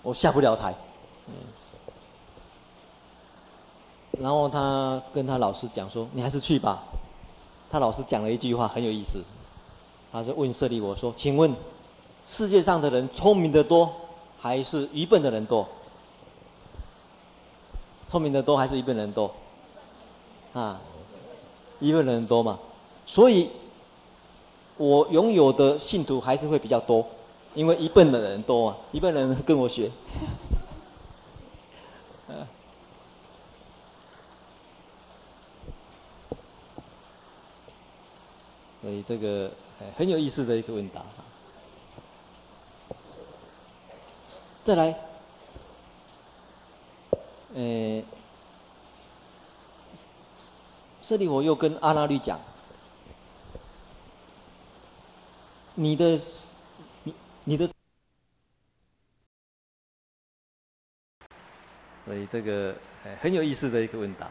[0.03, 0.75] 我下不了台。”
[4.19, 6.83] 然后他跟他老师讲说：“你还是去吧。”
[7.75, 9.21] 他老师讲了一句话很有意思，
[10.13, 11.53] 他就问舍利我说：“请问，
[12.29, 13.93] 世界上的人聪明的多，
[14.41, 15.67] 还是愚笨的人多？
[18.09, 19.29] 聪明的多还是愚笨人多？
[20.53, 20.81] 啊，
[21.81, 22.61] 愚笨的人多嘛。
[23.07, 23.51] 所以，
[24.77, 27.05] 我拥有的信徒还是会比较多，
[27.57, 29.91] 因为愚笨的人多嘛，愚笨的人跟我学。”
[38.85, 39.51] 所以这个
[39.97, 41.03] 很有意思的一个问答。
[44.63, 44.95] 再来，
[47.55, 48.03] 呃，
[51.03, 52.39] 舍利弗又跟阿拉律讲
[55.75, 56.21] ：“你的，
[57.05, 57.15] 你
[57.45, 57.67] 你的。”
[62.05, 62.77] 所以这个
[63.23, 64.31] 很有意思的一个问答。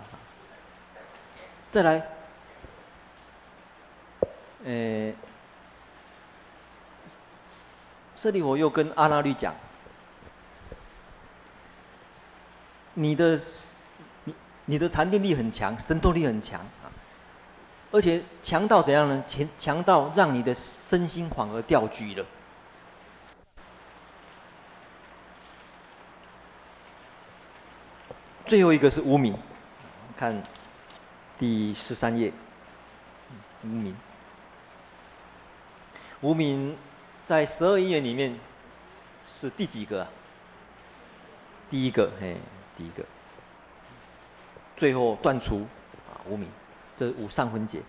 [1.71, 2.07] 再来。
[4.65, 5.13] 诶，
[8.21, 9.53] 这里我又跟阿拉律讲
[12.95, 13.41] ：“你的，
[14.23, 14.33] 你
[14.65, 16.87] 你的禅定力很强，神通力很强啊，
[17.91, 19.21] 而且强到怎样呢？
[19.27, 20.55] 强强到让你的
[20.89, 22.25] 身心反而掉举了。”
[28.45, 29.35] 最后一个是无明，
[30.17, 30.41] 看
[31.39, 32.31] 第十三页，
[33.63, 33.95] 无明。
[36.23, 36.75] 无名
[37.27, 38.39] 在十二因缘里面
[39.29, 40.07] 是第几个？
[41.69, 42.37] 第一个，嘿，
[42.77, 43.03] 第一个。
[44.77, 45.67] 最后断除
[46.09, 46.47] 啊无名，
[46.97, 47.81] 这是无上分解。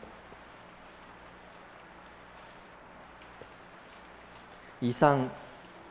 [4.80, 5.20] 以上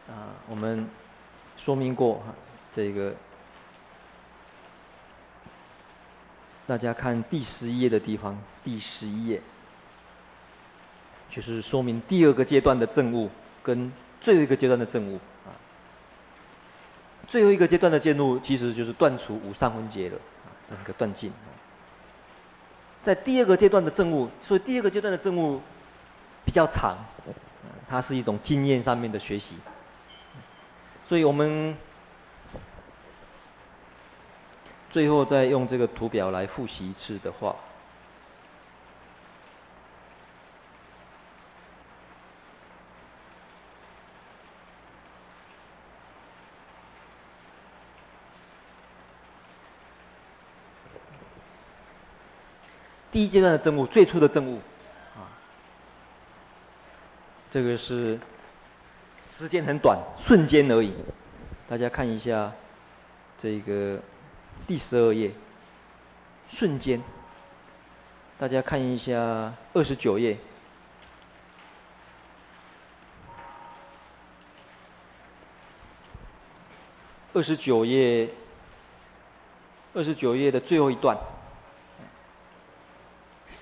[0.09, 0.89] 啊，我们
[1.55, 2.35] 说明过哈，
[2.75, 3.15] 这个
[6.67, 9.41] 大家看第十一页的地方，第十一页。
[11.36, 13.27] 就是说明第二个阶段的证悟
[13.63, 15.15] 跟最后一个阶段的证悟
[15.47, 15.49] 啊，
[17.27, 21.34] 最后一个阶段的证悟其实就是断除五上分解了啊，这个断尽。
[23.03, 25.59] 在第二个阶段的证悟，所以第二个阶段的证悟
[26.45, 26.97] 比较长，
[27.89, 29.55] 它是一种经验上面的学习，
[31.09, 31.75] 所以我们
[34.91, 37.55] 最后再用这个图表来复习一次的话。
[53.14, 54.59] 第一阶段的证悟，最初的证悟，
[55.16, 55.30] 啊，
[57.51, 58.20] 这个是
[59.38, 60.91] 时间很短，瞬间而已。
[61.70, 62.51] 大家看一下
[63.39, 63.99] 这个
[64.66, 65.30] 第十二页，
[66.49, 67.03] 瞬间。
[68.39, 70.36] 大家看一下二十九页，
[77.34, 78.28] 二十九页，
[79.93, 81.16] 二十九页的最后一段。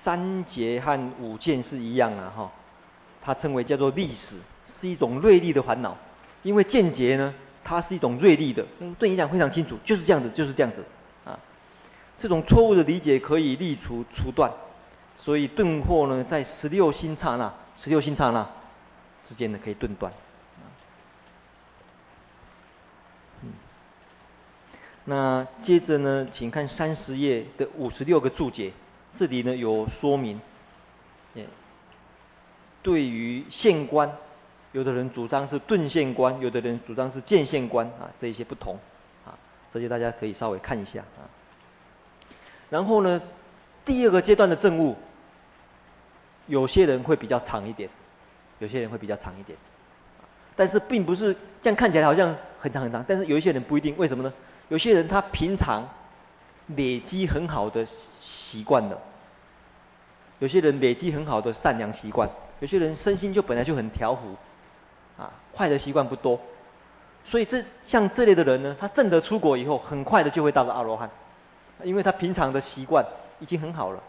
[0.02, 2.52] 三劫和五见是一样啊，哈，
[3.22, 4.36] 它称为叫做历史，
[4.80, 5.96] 是一种锐利的烦恼。
[6.42, 7.32] 因为见劫呢，
[7.62, 8.66] 它是一种锐利的，
[8.98, 10.84] 对你讲非常清楚，就是这样子，就是这样子，
[11.24, 11.38] 啊，
[12.18, 14.50] 这种错误的理解可以立除除断，
[15.18, 18.44] 所以顿惑呢，在十六心刹那，十六心刹那
[19.28, 20.12] 之间呢，可以顿断。
[25.04, 28.72] 那接着呢，请看三十页的五十六个注解。
[29.18, 30.40] 这里呢有说明，
[32.82, 34.10] 对于县官，
[34.72, 38.76] 有的人主张是顿县官，有的人主张是见现观啊，这一些不同
[39.24, 39.38] 啊，
[39.72, 41.28] 这些大家可以稍微看一下啊。
[42.70, 43.20] 然后呢，
[43.84, 44.96] 第二个阶段的政务，
[46.46, 47.88] 有些人会比较长一点，
[48.58, 49.56] 有些人会比较长一点，
[50.56, 54.32] 但是并不是这样看起来好像很长很长，但是有一些人不一定，为什么呢？
[54.70, 55.86] 有些人他平常。
[56.68, 57.86] 累积很好的
[58.20, 58.98] 习惯了，
[60.38, 62.28] 有些人累积很好的善良习惯，
[62.60, 64.36] 有些人身心就本来就很调伏，
[65.18, 66.40] 啊，坏的习惯不多，
[67.24, 71.10] 所以这像这类的人呢，他正得出国以后，很快的就会到了阿罗汉，
[71.82, 73.04] 因为他平常的习惯
[73.40, 74.00] 已经很好了，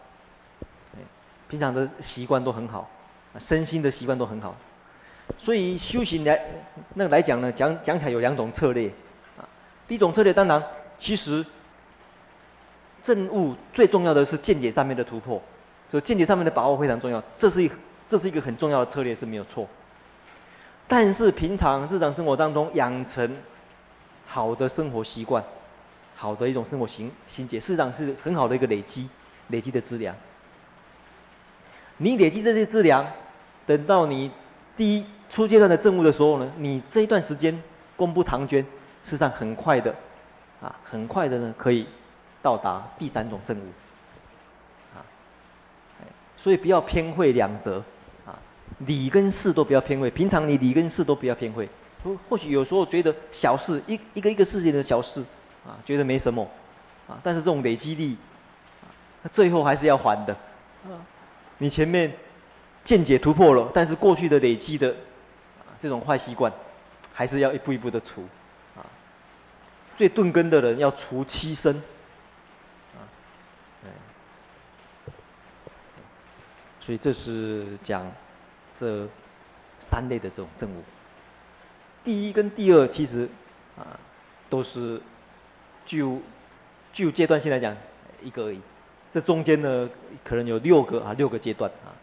[1.48, 2.88] 平常的习惯都很好，
[3.40, 4.54] 身心的习惯都很好，
[5.38, 6.40] 所以修行来
[6.94, 8.88] 那个来讲呢，讲讲起来有两种策略，
[9.36, 9.42] 啊，
[9.88, 10.62] 第一种策略当然
[10.98, 11.44] 其实。
[13.04, 15.40] 证悟最重要的是见解上面的突破，
[15.90, 17.22] 所以见解上面的把握非常重要。
[17.38, 17.70] 这是一
[18.08, 19.68] 这是一个很重要的策略是没有错。
[20.86, 23.36] 但是平常日常生活当中养成
[24.26, 25.42] 好的生活习惯，
[26.14, 29.08] 好的一种生活行行节，事实上是很好的一个累积，
[29.48, 30.14] 累积的资粮。
[31.96, 33.06] 你累积这些资粮，
[33.66, 34.30] 等到你
[34.76, 37.62] 第一初阶段的证悟的时候呢，你这一段时间
[37.96, 38.62] 公布唐捐，
[39.04, 39.94] 事实上很快的，
[40.60, 41.86] 啊，很快的呢可以
[42.44, 43.72] 到达第三种证悟。
[44.94, 45.02] 啊，
[46.36, 47.82] 所以不要偏会两则。
[48.78, 51.68] 理跟事都不要偏会，平常你理跟事都不要偏会。
[52.02, 55.20] 或或许有时候觉得小事一一个一个事情的小事，
[55.64, 56.42] 啊，觉得没什么，
[57.06, 58.16] 啊，但是这种累积力，
[58.82, 60.32] 啊，最后还是要还的。
[60.84, 60.98] 啊，
[61.58, 62.12] 你前面
[62.84, 64.88] 见解突破了，但是过去的累积的，
[65.60, 66.52] 啊，这种坏习惯，
[67.12, 68.22] 还是要一步一步的除。
[68.74, 68.84] 啊，
[69.96, 71.80] 最钝根的人要除七生。
[72.94, 72.98] 啊，
[76.84, 78.10] 所以这是讲。
[78.80, 79.06] 这
[79.88, 80.82] 三类的这种证悟，
[82.02, 83.28] 第一跟第二其实
[83.78, 83.86] 啊
[84.50, 85.00] 都是
[85.86, 86.20] 就
[86.92, 87.74] 就阶段性来讲
[88.20, 88.60] 一个而已，
[89.12, 89.88] 这中间呢
[90.24, 91.94] 可能有六个啊六个阶段啊，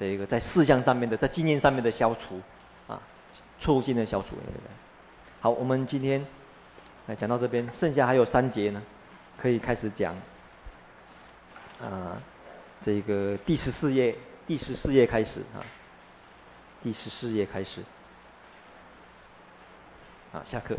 [0.00, 2.40] 这一个在事项上面的在经验上面的消除
[2.88, 2.98] 啊
[3.60, 4.36] 错误性的消除。
[5.42, 6.24] 好，我们今天
[7.08, 8.82] 来讲到这边，剩下还有三节呢，
[9.36, 10.16] 可以开始讲
[11.78, 12.22] 啊
[12.86, 14.14] 这个第十四页
[14.46, 15.58] 第十四页开始啊。
[16.84, 17.82] 第十四页开始，
[20.32, 20.76] 啊，下课。